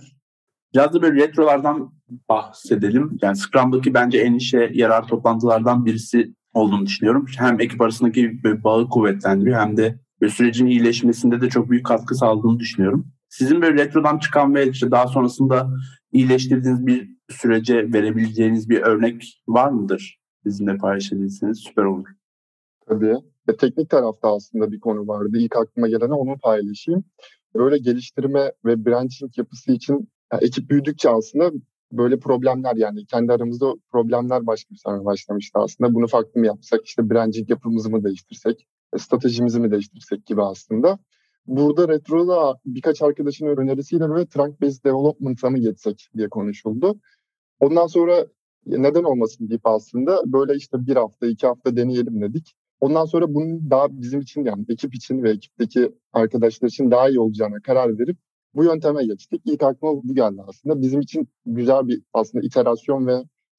Biraz 0.74 0.94
da 0.94 1.02
böyle 1.02 1.24
retrolardan 1.24 1.92
bahsedelim. 2.30 3.18
Yani 3.22 3.36
Scrum'daki 3.36 3.94
bence 3.94 4.18
en 4.20 4.34
işe 4.34 4.70
yarar 4.74 5.08
toplantılardan 5.08 5.86
birisi 5.86 6.34
olduğunu 6.54 6.86
düşünüyorum. 6.86 7.26
Hem 7.38 7.62
ekip 7.62 7.82
arasındaki 7.82 8.44
bağı 8.44 8.89
kuvvetlendiriyor 8.89 9.60
hem 9.60 9.78
de 9.78 10.00
sürecin 10.30 10.66
iyileşmesinde 10.66 11.42
de 11.42 11.50
çok 11.50 11.70
büyük 11.70 11.86
katkı 11.86 12.16
sağladığını 12.16 12.60
düşünüyorum. 12.60 13.08
Sizin 13.30 13.62
böyle 13.62 13.86
retrodan 13.86 14.20
çıkan 14.20 14.56
ve 14.56 14.70
işte 14.70 14.92
daha 14.92 15.08
sonrasında 15.08 15.70
iyileştirdiğiniz 16.12 16.88
bir 16.88 17.10
sürece 17.30 17.94
verebileceğiniz 17.94 18.70
bir 18.70 18.82
örnek 18.82 19.42
var 19.48 19.70
mıdır? 19.70 20.20
Bizimle 20.46 20.78
paylaşabilirseniz 20.78 21.60
süper 21.60 21.84
olur. 21.84 22.08
Tabii. 22.88 23.16
E, 23.48 23.56
teknik 23.56 23.89
tarafta 23.89 24.36
aslında 24.36 24.72
bir 24.72 24.80
konu 24.80 25.08
vardı. 25.08 25.38
İlk 25.38 25.56
aklıma 25.56 25.88
gelene 25.88 26.13
onu 26.13 26.38
paylaşayım. 26.44 27.04
Böyle 27.56 27.78
geliştirme 27.78 28.52
ve 28.66 28.86
branching 28.86 29.38
yapısı 29.38 29.72
için 29.72 30.10
yani 30.34 30.44
ekip 30.44 30.70
büyüdükçe 30.70 31.10
aslında 31.10 31.52
böyle 31.97 32.19
problemler 32.19 32.75
yani 32.75 33.06
kendi 33.06 33.34
aramızda 33.34 33.73
problemler 33.91 34.47
başlamışlar 34.47 35.06
başlamıştı 35.06 35.60
aslında. 35.60 35.93
Bunu 35.93 36.08
farklı 36.08 36.39
mı 36.39 36.45
yapsak 36.47 36.86
işte 36.86 37.10
branding 37.10 37.49
yapımızı 37.49 37.89
mı 37.89 38.03
değiştirsek, 38.03 38.67
e, 38.93 38.97
stratejimizi 38.97 39.60
mi 39.60 39.71
değiştirsek 39.71 40.25
gibi 40.25 40.41
aslında. 40.43 40.99
Burada 41.47 41.88
Retro'da 41.88 42.60
birkaç 42.65 43.01
arkadaşın 43.01 43.45
önerisiyle 43.45 44.10
böyle 44.10 44.25
trunk 44.25 44.62
based 44.62 44.84
development'a 44.86 45.49
mı 45.49 45.58
geçsek 45.60 46.10
diye 46.17 46.29
konuşuldu. 46.29 46.99
Ondan 47.60 47.88
sonra 47.88 48.25
neden 48.65 49.03
olmasın 49.03 49.49
deyip 49.49 49.67
aslında 49.67 50.21
böyle 50.25 50.56
işte 50.56 50.88
bir 50.88 50.95
hafta 50.95 51.27
iki 51.27 51.47
hafta 51.47 51.75
deneyelim 51.75 52.21
dedik. 52.21 52.56
Ondan 52.79 53.06
sonra 53.06 53.34
bunun 53.34 53.69
daha 53.69 54.01
bizim 54.01 54.19
için 54.21 54.45
yani 54.45 54.65
ekip 54.69 54.95
için 54.95 55.23
ve 55.23 55.29
ekipteki 55.29 55.91
arkadaşlar 56.13 56.67
için 56.67 56.91
daha 56.91 57.10
iyi 57.10 57.19
olacağına 57.19 57.62
karar 57.62 57.99
verip 57.99 58.17
bu 58.56 58.63
yönteme 58.63 59.06
geçtik. 59.06 59.42
İlk 59.46 59.63
aklıma 59.63 60.04
bu 60.04 60.16
geldi 60.16 60.42
aslında. 60.48 60.82
Bizim 60.82 61.02
için 61.02 61.28
güzel 61.46 61.88
bir 61.88 62.02
aslında 62.13 62.46
iterasyon 62.46 63.08
ve 63.08 63.13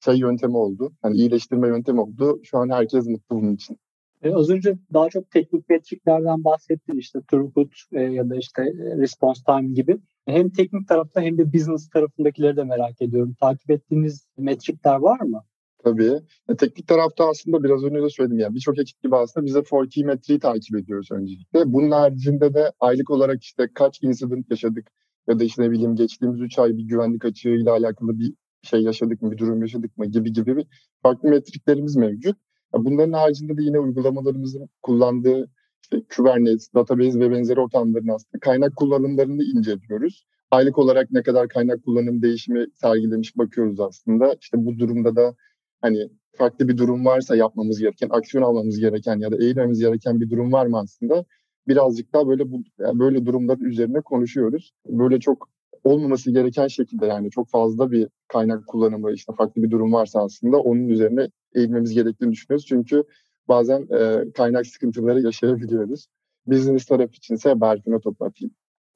şey 0.05 0.17
yöntemi 0.17 0.57
oldu. 0.57 0.91
Yani 1.03 1.15
iyileştirme 1.15 1.67
yöntemi 1.67 2.01
oldu. 2.01 2.39
Şu 2.43 2.57
an 2.57 2.69
herkes 2.69 3.07
mutlu 3.07 3.35
bunun 3.35 3.55
için. 3.55 3.77
E, 4.21 4.33
az 4.33 4.49
önce 4.49 4.77
daha 4.93 5.09
çok 5.09 5.31
teknik 5.31 5.69
metriklerden 5.69 6.43
bahsettin 6.43 6.97
işte 6.97 7.19
throughput 7.31 7.73
e, 7.91 8.01
ya 8.01 8.29
da 8.29 8.35
işte 8.35 8.61
e, 8.61 8.97
response 8.97 9.41
time 9.45 9.73
gibi. 9.73 9.97
Hem 10.25 10.49
teknik 10.49 10.87
tarafta 10.87 11.21
hem 11.21 11.37
de 11.37 11.53
business 11.53 11.89
tarafındakileri 11.89 12.57
de 12.57 12.63
merak 12.63 13.01
ediyorum. 13.01 13.35
Takip 13.39 13.71
ettiğiniz 13.71 14.27
metrikler 14.37 14.95
var 14.95 15.19
mı? 15.19 15.43
Tabii. 15.85 16.21
E, 16.49 16.55
teknik 16.55 16.87
tarafta 16.87 17.29
aslında 17.29 17.63
biraz 17.63 17.83
önce 17.83 18.01
de 18.03 18.09
söyledim 18.09 18.39
yani 18.39 18.55
birçok 18.55 18.79
ekip 18.79 19.03
gibi 19.03 19.15
aslında 19.15 19.45
bize 19.45 19.61
4 19.71 19.97
metriği 19.97 20.39
takip 20.39 20.75
ediyoruz 20.75 21.11
öncelikle. 21.11 21.73
Bunun 21.73 21.91
haricinde 21.91 22.53
de 22.53 22.71
aylık 22.79 23.09
olarak 23.09 23.43
işte 23.43 23.67
kaç 23.73 24.03
incident 24.03 24.51
yaşadık 24.51 24.87
ya 25.27 25.39
da 25.39 25.43
işte 25.43 25.63
ne 25.63 25.71
bileyim 25.71 25.95
geçtiğimiz 25.95 26.41
3 26.41 26.59
ay 26.59 26.77
bir 26.77 26.83
güvenlik 26.83 27.25
açığıyla 27.25 27.71
alakalı 27.73 28.19
bir 28.19 28.33
şey 28.63 28.81
yaşadık 28.81 29.21
mı, 29.21 29.31
bir 29.31 29.37
durum 29.37 29.61
yaşadık 29.61 29.97
mı 29.97 30.05
gibi 30.05 30.33
gibi 30.33 30.57
bir 30.57 30.67
farklı 31.03 31.29
metriklerimiz 31.29 31.95
mevcut. 31.95 32.37
Bunların 32.73 33.13
haricinde 33.13 33.57
de 33.57 33.63
yine 33.63 33.79
uygulamalarımızın 33.79 34.69
kullandığı 34.81 35.49
işte 35.83 36.03
Kubernetes, 36.15 36.73
database 36.73 37.19
ve 37.19 37.31
benzeri 37.31 37.59
ortamların 37.59 38.07
aslında 38.07 38.39
kaynak 38.41 38.75
kullanımlarını 38.75 39.43
inceliyoruz. 39.43 40.25
Aylık 40.51 40.77
olarak 40.77 41.11
ne 41.11 41.23
kadar 41.23 41.47
kaynak 41.47 41.83
kullanım 41.83 42.21
değişimi 42.21 42.65
sergilemiş 42.73 43.37
bakıyoruz 43.37 43.79
aslında. 43.79 44.35
İşte 44.41 44.57
bu 44.65 44.79
durumda 44.79 45.15
da 45.15 45.35
hani 45.85 46.09
farklı 46.37 46.67
bir 46.67 46.77
durum 46.77 47.05
varsa 47.05 47.35
yapmamız 47.35 47.79
gereken, 47.79 48.09
aksiyon 48.11 48.43
almamız 48.43 48.79
gereken 48.79 49.19
ya 49.19 49.31
da 49.31 49.37
eğilmemiz 49.37 49.79
gereken 49.79 50.21
bir 50.21 50.29
durum 50.29 50.51
var 50.53 50.65
mı 50.65 50.79
aslında? 50.79 51.25
Birazcık 51.67 52.13
daha 52.13 52.27
böyle 52.27 52.51
bu 52.51 52.63
yani 52.79 52.99
böyle 52.99 53.25
durumların 53.25 53.63
üzerine 53.63 54.01
konuşuyoruz. 54.01 54.73
Böyle 54.87 55.19
çok 55.19 55.49
olmaması 55.83 56.31
gereken 56.31 56.67
şekilde 56.67 57.05
yani 57.05 57.31
çok 57.31 57.49
fazla 57.49 57.91
bir 57.91 58.07
kaynak 58.27 58.67
kullanımı 58.67 59.11
işte 59.11 59.33
farklı 59.37 59.63
bir 59.63 59.71
durum 59.71 59.93
varsa 59.93 60.23
aslında 60.23 60.57
onun 60.57 60.87
üzerine 60.87 61.29
eğilmemiz 61.55 61.91
gerektiğini 61.93 62.31
düşünüyoruz. 62.31 62.65
Çünkü 62.65 63.03
bazen 63.47 63.87
e, 63.99 64.31
kaynak 64.31 64.67
sıkıntıları 64.67 65.21
yaşayabiliyoruz. 65.21 66.07
Business 66.47 66.85
taraf 66.85 67.13
içinse 67.13 67.61
Berfin'e 67.61 67.99
toplatayım. 67.99 68.51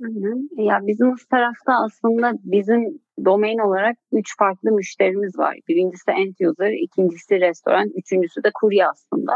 Aynen. 0.06 0.50
Ya 0.58 0.80
business 0.88 1.26
tarafta 1.26 1.74
aslında 1.86 2.32
bizim 2.44 3.02
domain 3.26 3.58
olarak 3.58 3.98
üç 4.12 4.38
farklı 4.38 4.72
müşterimiz 4.72 5.38
var. 5.40 5.58
Birincisi 5.68 6.12
end 6.12 6.50
user, 6.50 6.72
ikincisi 6.72 7.42
restoran, 7.42 7.90
üçüncüsü 7.96 8.44
de 8.44 8.50
kurye 8.54 8.88
aslında. 8.88 9.32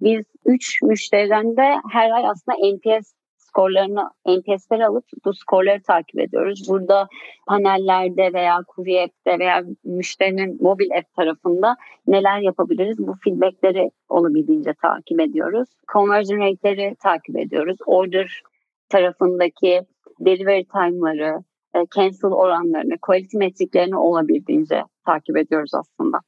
Biz 0.00 0.24
üç 0.46 0.82
müşteriden 0.82 1.56
de 1.56 1.74
her 1.92 2.10
ay 2.10 2.24
aslında 2.26 2.58
NPS 2.74 3.12
skorlarını, 3.36 4.10
NPS'leri 4.26 4.86
alıp 4.86 5.04
bu 5.24 5.34
skorları 5.34 5.82
takip 5.82 6.20
ediyoruz. 6.20 6.66
Burada 6.68 7.08
panellerde 7.46 8.32
veya 8.32 8.58
kurye 8.68 9.04
app'te 9.04 9.38
veya 9.38 9.64
müşterinin 9.84 10.62
mobil 10.62 10.90
app 10.98 11.14
tarafında 11.16 11.76
neler 12.06 12.40
yapabiliriz? 12.40 12.98
Bu 12.98 13.14
feedbackleri 13.24 13.90
olabildiğince 14.08 14.74
takip 14.82 15.20
ediyoruz. 15.20 15.68
Conversion 15.92 16.38
rate'leri 16.38 16.96
takip 17.02 17.36
ediyoruz. 17.38 17.76
Order 17.86 18.42
tarafındaki 18.88 19.80
delivery 20.20 20.64
time'ları, 20.64 21.42
e, 21.74 21.78
cancel 21.96 22.30
oranlarını, 22.30 22.98
quality 23.02 23.36
metriklerini 23.36 23.96
olabildiğince 23.96 24.82
takip 25.06 25.36
ediyoruz 25.36 25.70
aslında. 25.74 26.18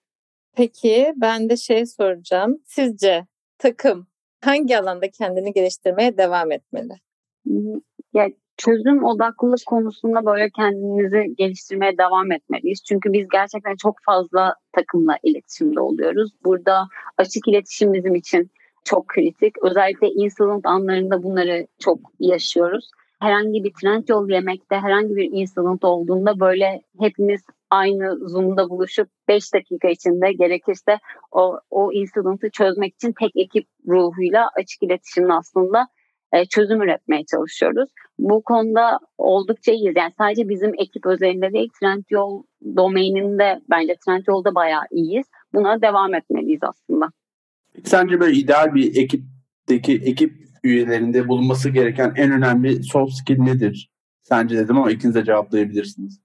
Peki 0.56 1.12
ben 1.16 1.48
de 1.48 1.56
şey 1.56 1.86
soracağım. 1.86 2.58
Sizce 2.64 3.26
takım 3.58 4.06
hangi 4.44 4.78
alanda 4.78 5.10
kendini 5.10 5.52
geliştirmeye 5.52 6.16
devam 6.16 6.52
etmeli? 6.52 6.92
Ya 8.14 8.28
çözüm 8.56 9.04
odaklılık 9.04 9.66
konusunda 9.66 10.26
böyle 10.26 10.50
kendimizi 10.50 11.34
geliştirmeye 11.36 11.98
devam 11.98 12.32
etmeliyiz. 12.32 12.82
Çünkü 12.88 13.12
biz 13.12 13.26
gerçekten 13.32 13.76
çok 13.76 13.96
fazla 14.06 14.54
takımla 14.72 15.16
iletişimde 15.22 15.80
oluyoruz. 15.80 16.30
Burada 16.44 16.88
açık 17.16 17.48
iletişim 17.48 17.92
bizim 17.92 18.14
için 18.14 18.50
çok 18.84 19.08
kritik. 19.08 19.54
Özellikle 19.62 20.08
incident 20.08 20.66
anlarında 20.66 21.22
bunları 21.22 21.66
çok 21.78 21.98
yaşıyoruz 22.20 22.90
herhangi 23.20 23.64
bir 23.64 23.72
trend 23.80 24.08
yol 24.08 24.30
yemekte 24.30 24.76
herhangi 24.76 25.16
bir 25.16 25.30
incident 25.32 25.84
olduğunda 25.84 26.40
böyle 26.40 26.82
hepimiz 27.00 27.40
aynı 27.70 28.28
Zoom'da 28.28 28.70
buluşup 28.70 29.08
5 29.28 29.54
dakika 29.54 29.88
içinde 29.88 30.32
gerekirse 30.32 30.98
o, 31.32 31.60
o 31.70 31.92
incident'ı 31.92 32.50
çözmek 32.50 32.94
için 32.94 33.14
tek 33.20 33.30
ekip 33.36 33.66
ruhuyla 33.88 34.50
açık 34.56 34.82
iletişimle 34.82 35.32
aslında 35.32 35.88
e, 36.32 36.44
çözüm 36.44 36.82
üretmeye 36.82 37.24
çalışıyoruz. 37.24 37.90
Bu 38.18 38.42
konuda 38.42 38.98
oldukça 39.18 39.72
iyiyiz. 39.72 39.94
Yani 39.96 40.12
sadece 40.18 40.48
bizim 40.48 40.74
ekip 40.78 41.06
özelinde 41.06 41.52
değil 41.52 41.68
Trendyol 41.80 42.42
domaininde 42.76 43.60
bence 43.70 43.96
Trendyol'da 44.06 44.54
bayağı 44.54 44.84
iyiyiz. 44.90 45.26
Buna 45.54 45.82
devam 45.82 46.14
etmeliyiz 46.14 46.60
aslında. 46.62 47.08
Sence 47.84 48.20
böyle 48.20 48.36
ideal 48.36 48.74
bir 48.74 49.02
ekipteki 49.02 49.92
ekip 49.92 50.49
üyelerinde 50.64 51.28
bulunması 51.28 51.70
gereken 51.70 52.12
en 52.16 52.32
önemli 52.32 52.82
soft 52.82 53.12
skill 53.12 53.42
nedir? 53.42 53.90
Sence 54.22 54.56
dedim 54.56 54.76
ama 54.76 54.90
ikiniz 54.90 55.14
de 55.14 55.24
cevaplayabilirsiniz. 55.24 56.20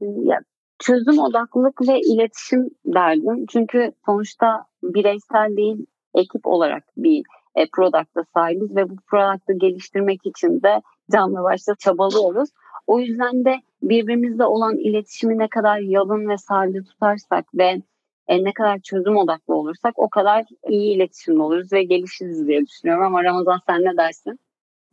Ya, 0.00 0.38
çözüm 0.78 1.18
odaklılık 1.18 1.80
ve 1.88 2.00
iletişim 2.00 2.70
derdim. 2.86 3.46
Çünkü 3.52 3.92
sonuçta 4.06 4.64
bireysel 4.82 5.56
değil 5.56 5.86
ekip 6.14 6.46
olarak 6.46 6.84
bir 6.96 7.22
e, 7.54 7.66
product'a 7.76 8.24
sahibiz 8.34 8.76
ve 8.76 8.90
bu 8.90 8.96
product'ı 9.10 9.52
geliştirmek 9.52 10.26
için 10.26 10.62
de 10.62 10.82
canlı 11.12 11.42
başta 11.42 11.74
çabalıyoruz. 11.74 12.50
O 12.86 13.00
yüzden 13.00 13.44
de 13.44 13.60
birbirimizle 13.82 14.44
olan 14.44 14.76
iletişimi 14.78 15.38
ne 15.38 15.48
kadar 15.48 15.78
yalın 15.78 16.28
ve 16.28 16.36
sade 16.36 16.82
tutarsak 16.82 17.44
ve 17.54 17.82
e, 18.30 18.44
ne 18.44 18.52
kadar 18.52 18.80
çözüm 18.80 19.16
odaklı 19.16 19.54
olursak 19.54 19.98
o 19.98 20.10
kadar 20.10 20.44
iyi 20.68 20.96
iletişimde 20.96 21.42
oluruz 21.42 21.72
ve 21.72 21.82
gelişiriz 21.82 22.46
diye 22.46 22.60
düşünüyorum. 22.66 23.04
Ama 23.04 23.24
Ramazan 23.24 23.60
sen 23.66 23.80
ne 23.80 23.96
dersin? 23.96 24.40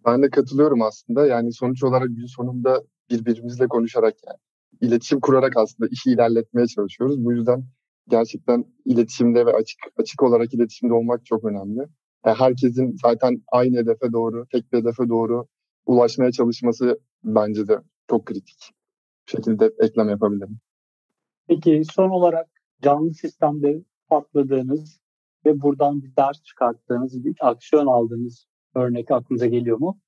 Ben 0.06 0.23
de 0.23 0.30
katılıyorum 0.30 0.82
aslında. 0.82 1.28
Yani 1.28 1.54
sonuç 1.54 1.84
olarak 1.84 2.08
gün 2.08 2.26
sonunda 2.26 2.84
birbirimizle 3.10 3.67
konuşarak 3.67 4.13
yani 4.28 4.38
iletişim 4.82 5.19
kurarak 5.19 5.58
aslında 5.58 5.89
işi 5.91 6.12
ilerletmeye 6.12 6.67
çalışıyoruz. 6.67 7.26
Bu 7.26 7.34
yüzden 7.34 7.63
gerçekten 8.08 8.65
iletişimde 8.86 9.45
ve 9.45 9.54
açık 9.54 9.80
açık 9.97 10.23
olarak 10.23 10.54
iletişimde 10.54 10.93
olmak 10.93 11.26
çok 11.26 11.43
önemli. 11.43 11.80
Yani 12.26 12.38
herkesin 12.38 12.95
zaten 13.04 13.43
aynı 13.52 13.78
hedefe 13.78 14.12
doğru, 14.13 14.45
tek 14.52 14.73
bir 14.73 14.78
hedefe 14.78 15.10
doğru 15.10 15.47
ulaşmaya 15.86 16.32
çalışması 16.32 17.00
bence 17.23 17.67
de 17.67 17.78
çok 18.10 18.26
kritik. 18.26 18.71
Bu 19.28 19.32
şekilde 19.32 19.71
eklem 19.80 20.10
yapabilirim. 20.10 20.60
Peki 21.47 21.82
son 21.93 22.10
olarak 22.10 22.56
canlı 22.81 23.13
sistemde 23.13 23.83
patladığınız 24.09 24.99
ve 25.45 25.61
buradan 25.61 26.03
bir 26.03 26.15
ders 26.15 26.43
çıkarttığınız, 26.43 27.25
bir 27.25 27.35
aksiyon 27.41 27.87
aldığınız 27.87 28.47
örnek 28.75 29.11
aklınıza 29.11 29.45
geliyor 29.45 29.77
mu? 29.77 29.99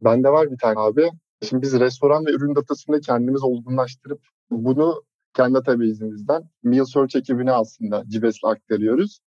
Bende 0.00 0.28
var 0.28 0.50
bir 0.50 0.58
tane 0.58 0.80
abi. 0.80 1.10
Şimdi 1.42 1.62
biz 1.62 1.80
restoran 1.80 2.26
ve 2.26 2.30
ürün 2.30 2.54
datasını 2.54 3.00
kendimiz 3.00 3.42
olgunlaştırıp 3.42 4.20
bunu 4.50 5.02
kendi 5.36 5.54
database'imizden 5.54 6.42
Meal 6.62 6.84
Search 6.84 7.16
ekibine 7.16 7.52
aslında 7.52 8.04
Cibes'le 8.08 8.44
aktarıyoruz. 8.44 9.20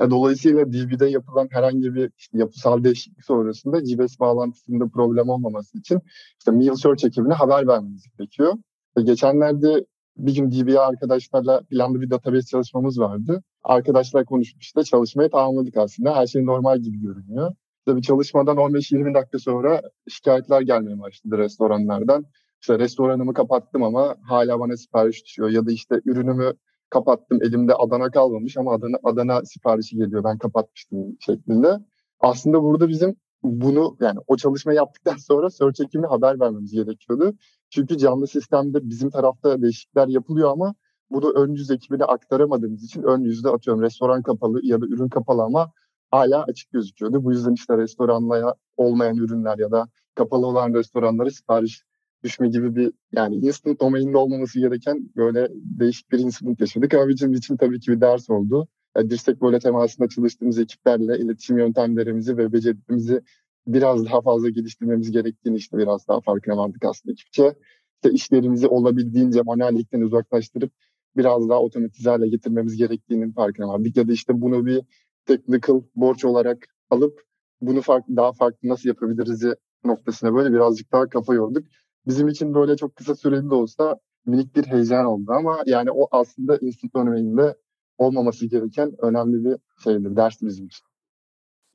Dolayısıyla 0.00 0.72
DB'de 0.72 1.06
yapılan 1.06 1.48
herhangi 1.50 1.94
bir 1.94 2.10
işte 2.18 2.38
yapısal 2.38 2.84
değişiklik 2.84 3.24
sonrasında 3.24 3.80
GBS 3.80 4.20
bağlantısında 4.20 4.88
problem 4.88 5.28
olmaması 5.28 5.78
için 5.78 6.00
işte 6.38 6.50
Meal 6.50 6.74
Search 6.74 7.04
ekibine 7.04 7.32
haber 7.32 7.66
vermemiz 7.66 8.04
gerekiyor. 8.18 8.54
Ve 8.96 9.02
geçenlerde 9.02 9.86
bir 10.16 10.34
gün 10.34 10.52
DBA 10.52 10.86
arkadaşlarla 10.86 11.62
planlı 11.70 12.00
bir 12.00 12.10
database 12.10 12.46
çalışmamız 12.46 12.98
vardı. 12.98 13.42
Arkadaşlar 13.62 14.24
konuşmuştu. 14.24 14.84
Çalışmayı 14.84 15.30
tamamladık 15.30 15.76
aslında. 15.76 16.16
Her 16.16 16.26
şey 16.26 16.46
normal 16.46 16.78
gibi 16.78 17.00
görünüyor. 17.00 17.54
İşte 17.78 17.96
bir 17.96 18.02
çalışmadan 18.02 18.56
15-20 18.56 19.14
dakika 19.14 19.38
sonra 19.38 19.82
şikayetler 20.08 20.60
gelmeye 20.60 21.00
başladı 21.00 21.38
restoranlardan. 21.38 22.24
İşte 22.60 22.78
restoranımı 22.78 23.34
kapattım 23.34 23.82
ama 23.82 24.16
hala 24.28 24.60
bana 24.60 24.76
sipariş 24.76 25.24
düşüyor. 25.24 25.50
Ya 25.50 25.66
da 25.66 25.72
işte 25.72 26.00
ürünümü 26.04 26.52
kapattım 26.90 27.42
elimde 27.42 27.74
Adana 27.74 28.10
kalmamış 28.10 28.56
ama 28.56 28.74
Adana, 28.74 28.96
Adana 29.04 29.44
siparişi 29.44 29.96
geliyor 29.96 30.24
ben 30.24 30.38
kapatmıştım 30.38 31.16
şeklinde. 31.20 31.78
Aslında 32.20 32.62
burada 32.62 32.88
bizim 32.88 33.16
bunu 33.42 33.96
yani 34.00 34.18
o 34.26 34.36
çalışma 34.36 34.72
yaptıktan 34.72 35.16
sonra 35.28 35.50
search 35.50 35.80
ekibine 35.80 36.06
haber 36.06 36.40
vermemiz 36.40 36.72
gerekiyordu. 36.72 37.34
Çünkü 37.70 37.98
canlı 37.98 38.26
sistemde 38.26 38.90
bizim 38.90 39.10
tarafta 39.10 39.62
değişiklikler 39.62 40.08
yapılıyor 40.08 40.50
ama 40.50 40.74
bunu 41.10 41.30
ön 41.30 41.52
yüz 41.52 41.70
ekibine 41.70 42.04
aktaramadığımız 42.04 42.84
için 42.84 43.02
ön 43.02 43.20
yüzde 43.20 43.48
atıyorum 43.48 43.82
restoran 43.82 44.22
kapalı 44.22 44.60
ya 44.62 44.80
da 44.80 44.86
ürün 44.86 45.08
kapalı 45.08 45.42
ama 45.42 45.72
hala 46.10 46.44
açık 46.44 46.72
gözüküyordu. 46.72 47.24
Bu 47.24 47.32
yüzden 47.32 47.52
işte 47.52 47.78
restoranla 47.78 48.54
olmayan 48.76 49.16
ürünler 49.16 49.58
ya 49.58 49.70
da 49.70 49.88
kapalı 50.14 50.46
olan 50.46 50.74
restoranlara 50.74 51.30
sipariş 51.30 51.82
düşme 52.24 52.48
gibi 52.48 52.76
bir 52.76 52.92
yani 53.12 53.36
instant 53.36 53.80
domain'de 53.80 54.16
olmaması 54.16 54.60
gereken 54.60 55.10
böyle 55.16 55.48
değişik 55.52 56.12
bir 56.12 56.18
incident 56.18 56.60
yaşadık. 56.60 56.94
Ama 56.94 57.08
bizim 57.08 57.32
için 57.32 57.56
tabii 57.56 57.80
ki 57.80 57.92
bir 57.92 58.00
ders 58.00 58.30
oldu. 58.30 58.68
Yani 58.96 59.10
dirsek 59.10 59.42
böyle 59.42 59.58
temasında 59.58 60.08
çalıştığımız 60.08 60.58
ekiplerle 60.58 61.18
iletişim 61.18 61.58
yöntemlerimizi 61.58 62.36
ve 62.36 62.52
becerilerimizi 62.52 63.22
biraz 63.66 64.04
daha 64.04 64.20
fazla 64.20 64.48
geliştirmemiz 64.48 65.10
gerektiğini 65.10 65.56
işte 65.56 65.78
biraz 65.78 66.08
daha 66.08 66.20
farkına 66.20 66.56
vardık 66.56 66.84
aslında 66.84 67.12
ekipçe. 67.12 67.54
İşte 67.94 68.14
işlerimizi 68.14 68.66
olabildiğince 68.66 69.42
manuellikten 69.42 70.00
uzaklaştırıp 70.00 70.72
biraz 71.16 71.48
daha 71.48 71.60
otomatize 71.60 72.10
hale 72.10 72.28
getirmemiz 72.28 72.76
gerektiğinin 72.76 73.32
farkına 73.32 73.68
vardık. 73.68 73.96
Ya 73.96 74.08
da 74.08 74.12
işte 74.12 74.40
bunu 74.40 74.66
bir 74.66 74.82
technical 75.26 75.82
borç 75.96 76.24
olarak 76.24 76.66
alıp 76.90 77.22
bunu 77.60 77.80
farklı, 77.80 78.16
daha 78.16 78.32
farklı 78.32 78.68
nasıl 78.68 78.88
yapabiliriz 78.88 79.44
noktasına 79.84 80.34
böyle 80.34 80.52
birazcık 80.54 80.92
daha 80.92 81.08
kafa 81.08 81.34
yorduk 81.34 81.64
bizim 82.06 82.28
için 82.28 82.54
böyle 82.54 82.76
çok 82.76 82.96
kısa 82.96 83.14
süreli 83.14 83.50
de 83.50 83.54
olsa 83.54 83.96
minik 84.26 84.56
bir 84.56 84.64
heyecan 84.64 85.06
oldu 85.06 85.32
ama 85.32 85.62
yani 85.66 85.90
o 85.90 86.08
aslında 86.10 86.58
instant 86.58 86.96
learning'de 86.96 87.54
olmaması 88.02 88.46
gereken 88.46 88.92
önemli 89.02 89.44
bir 89.44 89.56
şeydir, 89.84 90.16
ders 90.16 90.42
bizim 90.42 90.66
için. 90.66 90.86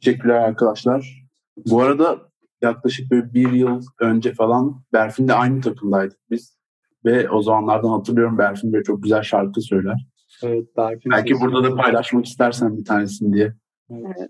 Teşekkürler 0.01 0.35
arkadaşlar. 0.35 1.27
Bu 1.65 1.81
arada 1.81 2.17
yaklaşık 2.61 3.11
böyle 3.11 3.33
bir 3.33 3.51
yıl 3.51 3.81
önce 3.99 4.33
falan 4.33 4.83
Berfin'de 4.93 5.33
aynı 5.33 5.61
takımdaydık 5.61 6.19
biz. 6.29 6.57
Ve 7.05 7.29
o 7.29 7.41
zamanlardan 7.41 7.89
hatırlıyorum 7.89 8.37
Berfin 8.37 8.73
böyle 8.73 8.83
çok 8.83 9.03
güzel 9.03 9.21
şarkı 9.21 9.61
söyler. 9.61 10.07
Evet 10.43 10.77
Berfin. 10.77 11.11
Belki 11.11 11.33
burada 11.41 11.63
da 11.63 11.75
paylaşmak 11.75 12.25
istersen 12.25 12.77
bir 12.77 12.85
tanesini 12.85 13.33
diye. 13.33 13.53
Evet. 13.91 14.29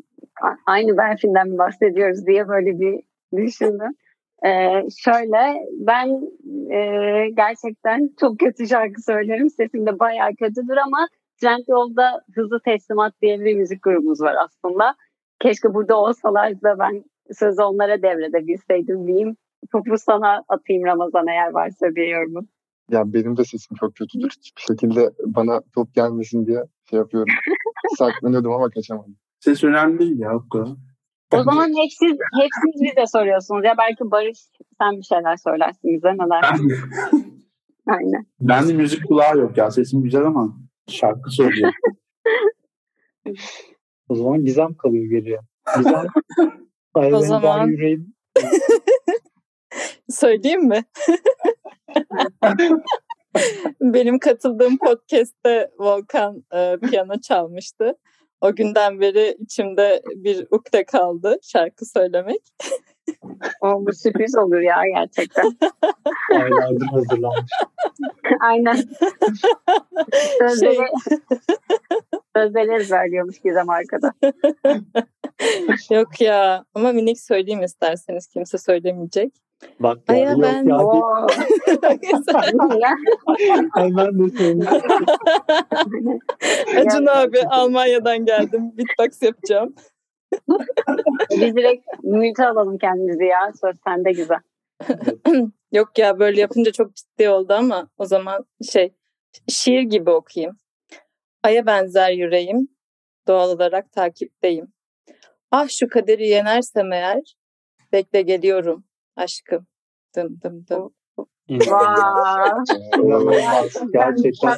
Aynı 0.66 0.98
Berfin'den 0.98 1.50
mi 1.50 1.58
bahsediyoruz 1.58 2.28
diye 2.28 2.48
böyle 2.48 2.80
bir 2.80 3.00
düşündüm. 3.38 3.92
Ee, 4.46 4.82
şöyle 4.98 5.68
ben 5.72 6.08
e, 6.72 6.80
gerçekten 7.30 8.10
çok 8.20 8.40
kötü 8.40 8.68
şarkı 8.68 9.02
söylerim. 9.02 9.50
Sesim 9.50 9.86
de 9.86 10.00
bayağı 10.00 10.36
kötüdür 10.36 10.78
ama 10.78 11.08
Trendyol'da 11.42 12.22
Hızlı 12.36 12.60
Teslimat 12.66 13.14
diye 13.22 13.40
bir 13.40 13.56
müzik 13.56 13.84
grubumuz 13.84 14.22
var 14.22 14.36
aslında. 14.46 14.96
Keşke 15.40 15.74
burada 15.74 15.98
olsalardı 15.98 16.62
da 16.64 16.80
ben 16.80 17.04
sözü 17.32 17.62
onlara 17.62 18.02
devredebilseydim 18.02 19.08
diyeyim. 19.08 19.38
Topu 19.72 19.98
sana 19.98 20.44
atayım 20.48 20.86
Ramazan 20.86 21.28
eğer 21.28 21.52
varsa 21.52 21.96
bir 21.96 22.08
yorumun. 22.08 22.50
Ya 22.92 23.14
benim 23.14 23.38
de 23.38 23.44
sesim 23.46 23.78
çok 23.80 23.96
kötüdür. 23.96 24.30
Hiçbir 24.30 24.62
şekilde 24.62 25.12
bana 25.26 25.62
top 25.76 25.94
gelmesin 25.94 26.46
diye 26.46 26.64
şey 26.90 27.00
yapıyorum. 27.00 27.34
Saklanıyordum 27.98 28.54
ama 28.54 28.70
kaçamadım. 28.70 29.18
Ses 29.40 29.64
önemli 29.64 30.00
değil 30.00 30.20
ya 30.20 30.36
o 30.36 30.50
kadar. 30.50 30.68
O 31.34 31.44
zaman 31.44 31.68
hep 31.68 31.92
siz, 32.00 32.18
hep 32.42 32.50
siz 32.64 32.82
bize 32.82 33.08
soruyorsunuz. 33.08 33.66
Ya 33.66 33.76
belki 33.78 34.12
Barış 34.12 34.38
sen 34.82 34.92
bir 34.92 35.04
şeyler 35.04 35.36
söylersin 35.38 35.94
bize 35.94 36.08
neler? 36.08 36.44
Aynen. 37.88 38.26
Ben 38.42 38.68
de 38.68 38.74
müzik 38.74 39.08
kulağı 39.08 39.38
yok 39.38 39.58
ya. 39.58 39.72
Sesim 39.72 40.04
güzel 40.04 40.26
ama 40.26 40.58
şarkı 40.90 41.32
söylüyor. 41.32 41.74
o 44.10 44.16
zaman 44.16 44.46
Gizem 44.46 44.74
kalıyor 44.74 45.06
geriye. 45.06 45.40
Gizem 45.78 46.06
o 47.14 47.20
zaman 47.20 47.68
yüreğim. 47.68 48.14
Söyleyeyim 50.10 50.68
mi? 50.68 50.86
Benim 53.82 54.20
katıldığım 54.20 54.78
podcast'te 54.78 55.72
Volkan 55.80 56.44
e, 56.54 56.78
piyano 56.78 57.20
çalmıştı. 57.20 57.98
O 58.42 58.56
günden 58.56 59.00
beri 59.02 59.38
içimde 59.40 60.02
bir 60.16 60.48
ukde 60.52 60.84
kaldı 60.84 61.40
şarkı 61.44 61.86
söylemek. 61.86 62.42
o 63.62 63.86
bu 63.86 63.94
sürpriz 63.94 64.38
olur 64.38 64.60
ya 64.60 64.84
gerçekten. 64.96 65.58
Aylardır 66.34 66.86
hazırlanmış. 66.86 67.52
Aynen. 68.42 68.78
Sözleri, 70.40 70.76
şey... 70.76 70.86
sözleri 72.36 72.82
ezberliyormuş 72.82 73.40
Gizem 73.40 73.70
arkada. 73.70 74.14
Yok 75.92 76.22
ya 76.22 76.66
ama 76.74 76.92
minik 76.92 77.20
söyleyeyim 77.20 77.64
isterseniz 77.64 78.28
kimse 78.28 78.58
söylemeyecek. 78.58 79.34
Bak 79.80 79.98
ya, 80.10 80.16
Aya 80.16 80.36
ben... 80.42 80.64
Ya, 80.64 80.78
Hemen 83.76 84.20
de 84.20 84.38
söyleyeyim. 84.38 84.68
Acun 86.78 87.06
abi 87.06 87.40
Almanya'dan 87.50 88.26
geldim. 88.26 88.72
Beatbox 88.78 89.22
yapacağım. 89.22 89.76
Biz 91.32 91.56
direkt 91.56 91.86
mülte 92.04 92.48
alalım 92.48 92.78
kendimizi 92.78 93.26
ya. 93.26 93.52
Söz 93.62 93.76
sende 93.84 94.12
güzel. 94.12 94.40
Yok 95.72 95.98
ya 95.98 96.20
böyle 96.20 96.42
yapınca 96.42 96.72
çok 96.72 96.96
ciddi 96.96 97.30
oldu 97.30 97.54
ama 97.54 97.90
o 97.98 98.06
zaman 98.06 98.46
şey 98.72 98.94
şiir 99.48 99.82
gibi 99.82 100.10
okuyayım. 100.10 100.58
Aya 101.44 101.66
benzer 101.66 102.12
yüreğim, 102.12 102.68
doğal 103.28 103.50
olarak 103.50 103.92
takipteyim. 103.92 104.68
Ah 105.52 105.70
şu 105.70 105.88
kaderi 105.88 106.28
yenersem 106.28 106.92
eğer, 106.92 107.38
bekle 107.92 108.22
geliyorum 108.22 108.84
aşkım. 109.16 109.68
Dım 110.16 110.42
dım 110.42 110.68
dım. 110.68 110.94
Gerçekten. 113.94 114.58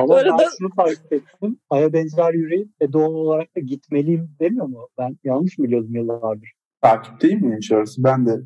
Ama 0.00 0.14
arada... 0.14 0.38
ben 0.38 0.48
şunu 0.58 0.74
fark 0.76 0.98
ettim. 1.10 1.58
Aya 1.70 1.92
benzer 1.92 2.34
yüreğim 2.34 2.74
ve 2.82 2.92
doğal 2.92 3.14
olarak 3.14 3.56
da 3.56 3.60
gitmeliyim 3.60 4.36
demiyor 4.40 4.66
mu? 4.66 4.88
Ben 4.98 5.16
yanlış 5.24 5.58
mı 5.58 5.64
biliyordum 5.64 5.94
yıllardır? 5.94 6.52
Takip 6.82 7.20
değil 7.20 7.42
mi 7.42 7.54
yaşarısı? 7.54 8.04
Ben 8.04 8.26
de. 8.26 8.40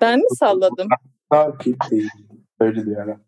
Ben 0.00 0.18
mi 0.18 0.36
salladım? 0.38 0.88
Takip 1.30 1.76
değil. 1.90 2.10
Öyle 2.60 2.86
diyor 2.86 3.02
herhalde. 3.02 3.20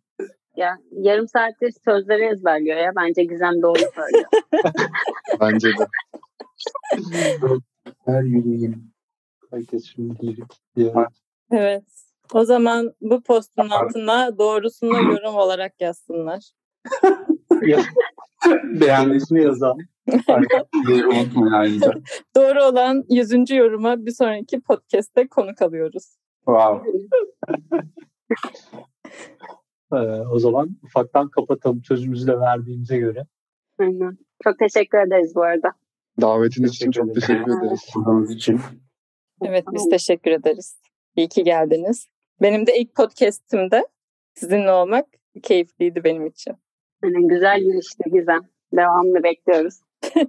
Ya 0.56 0.78
yarım 0.92 1.28
saattir 1.28 1.72
sözleri 1.84 2.24
ezberliyor 2.24 2.76
ya. 2.76 2.92
Bence 2.96 3.24
Gizem 3.24 3.62
doğru 3.62 3.78
söylüyor. 3.78 4.28
Bence 5.40 5.68
de. 5.68 5.86
Her 8.04 8.22
yüreğim. 8.22 8.92
Herkes 9.50 9.84
şimdi 9.84 10.36
Evet. 11.50 11.84
O 12.32 12.44
zaman 12.44 12.94
bu 13.00 13.22
postun 13.22 13.68
altına 13.68 14.38
doğrusunu 14.38 15.12
yorum 15.12 15.34
olarak 15.34 15.80
yazsınlar. 15.80 16.52
Beğendisini 18.80 19.42
yazan. 19.42 19.78
Unutmayın 20.06 21.52
ayrıca. 21.52 21.92
Doğru 22.36 22.64
olan 22.64 23.04
100. 23.08 23.50
yoruma 23.50 24.06
bir 24.06 24.10
sonraki 24.10 24.60
podcast'te 24.60 25.28
konuk 25.28 25.62
alıyoruz. 25.62 26.16
Wow. 26.36 26.90
ee, 29.92 29.96
o 30.32 30.38
zaman 30.38 30.76
ufaktan 30.82 31.28
kapatalım 31.28 31.84
sözümüzü 31.84 32.26
de 32.26 32.40
verdiğimize 32.40 32.98
göre. 32.98 33.26
Aynen. 33.78 34.18
Çok 34.44 34.58
teşekkür 34.58 34.98
ederiz 34.98 35.32
bu 35.34 35.42
arada. 35.42 35.72
Davetiniz 36.20 36.70
için 36.70 36.90
çok 36.90 37.14
teşekkür 37.14 37.58
ederiz. 37.58 37.80
Sunduğunuz 37.92 38.30
için. 38.30 38.60
Evet 39.44 39.64
biz 39.72 39.88
teşekkür 39.90 40.30
ederiz. 40.30 40.80
İyi 41.16 41.28
ki 41.28 41.44
geldiniz. 41.44 42.06
Benim 42.42 42.66
de 42.66 42.78
ilk 42.78 42.94
podcast'imde 42.94 43.86
sizinle 44.34 44.72
olmak 44.72 45.06
keyifliydi 45.42 46.04
benim 46.04 46.26
için. 46.26 46.56
Yani 47.04 47.28
güzel 47.28 47.60
girişti 47.60 48.10
Gizem. 48.12 48.40
Devamını 48.72 49.22
bekliyoruz. 49.22 49.74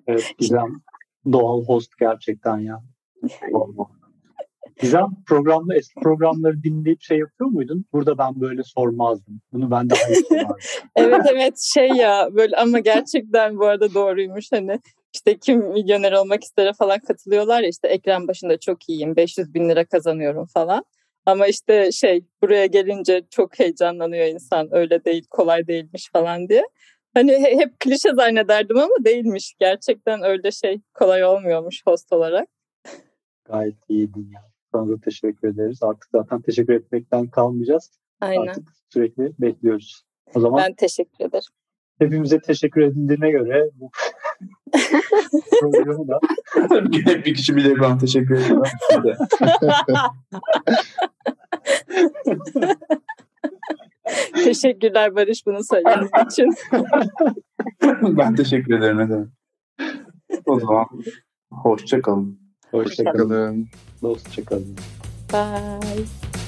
Evet, 0.07 0.31
Gizem 0.37 0.81
doğal 1.31 1.65
host 1.65 1.97
gerçekten 1.99 2.57
ya. 2.57 2.81
Gizem 4.79 5.07
programda 5.27 5.75
eski 5.75 5.99
programları 5.99 6.63
dinleyip 6.63 7.01
şey 7.01 7.17
yapıyor 7.17 7.49
muydun? 7.49 7.85
Burada 7.93 8.17
ben 8.17 8.41
böyle 8.41 8.63
sormazdım. 8.63 9.41
Bunu 9.53 9.71
ben 9.71 9.89
daha 9.89 10.09
iyi 10.09 10.15
sorardım. 10.15 10.55
evet 10.95 11.21
evet 11.31 11.59
şey 11.73 11.87
ya 11.87 12.29
böyle 12.31 12.57
ama 12.57 12.79
gerçekten 12.79 13.57
bu 13.57 13.65
arada 13.65 13.93
doğruymuş 13.93 14.51
hani 14.51 14.79
işte 15.13 15.37
kim 15.37 15.59
milyoner 15.59 16.11
olmak 16.11 16.43
istere 16.43 16.73
falan 16.73 16.99
katılıyorlar 16.99 17.61
ya 17.61 17.69
işte 17.69 17.87
ekran 17.87 18.27
başında 18.27 18.59
çok 18.59 18.89
iyiyim 18.89 19.15
500 19.15 19.53
bin 19.53 19.69
lira 19.69 19.85
kazanıyorum 19.85 20.45
falan. 20.45 20.83
Ama 21.25 21.47
işte 21.47 21.91
şey 21.91 22.25
buraya 22.41 22.65
gelince 22.65 23.21
çok 23.29 23.59
heyecanlanıyor 23.59 24.25
insan 24.25 24.75
öyle 24.75 25.05
değil 25.05 25.27
kolay 25.29 25.67
değilmiş 25.67 26.09
falan 26.13 26.49
diye. 26.49 26.63
Hani 27.13 27.31
hep 27.31 27.79
klişe 27.79 28.09
zannederdim 28.15 28.77
ama 28.77 29.05
değilmiş. 29.05 29.55
Gerçekten 29.59 30.23
öyle 30.23 30.51
şey 30.51 30.81
kolay 30.93 31.23
olmuyormuş 31.23 31.81
host 31.85 32.13
olarak. 32.13 32.47
Gayet 33.45 33.75
iyiydin 33.89 34.29
ya. 34.33 34.41
Sana 34.71 34.89
da 34.89 35.01
teşekkür 35.01 35.47
ederiz. 35.47 35.83
Artık 35.83 36.09
zaten 36.11 36.41
teşekkür 36.41 36.73
etmekten 36.73 37.27
kalmayacağız. 37.27 37.91
Aynen. 38.21 38.47
Artık 38.47 38.67
sürekli 38.89 39.31
bekliyoruz. 39.39 40.03
O 40.35 40.39
zaman 40.39 40.63
ben 40.63 40.73
teşekkür 40.73 41.25
ederim. 41.25 41.53
Hepimize 41.99 42.39
teşekkür 42.39 42.81
edildiğine 42.81 43.31
göre 43.31 43.69
bu 43.73 43.91
programı 45.59 46.07
da 46.07 46.19
bir 47.25 47.33
kişi 47.35 47.55
bile 47.55 47.79
bana 47.79 47.97
teşekkür 47.97 48.35
ediyor. 48.35 48.67
Teşekkürler 54.43 55.15
Barış 55.15 55.45
bunu 55.45 55.59
söylediğin 55.63 56.25
için. 56.25 56.49
ben 58.17 58.35
teşekkür 58.35 58.77
ederim. 58.77 58.99
Ederim. 58.99 59.31
O 60.45 60.59
zaman 60.59 60.85
hoşçakalın. 61.51 62.39
hoşçakalın. 62.71 63.27
Hoşçakalın. 63.29 63.67
Hoşçakalın. 64.01 64.75
Bye. 65.33 66.42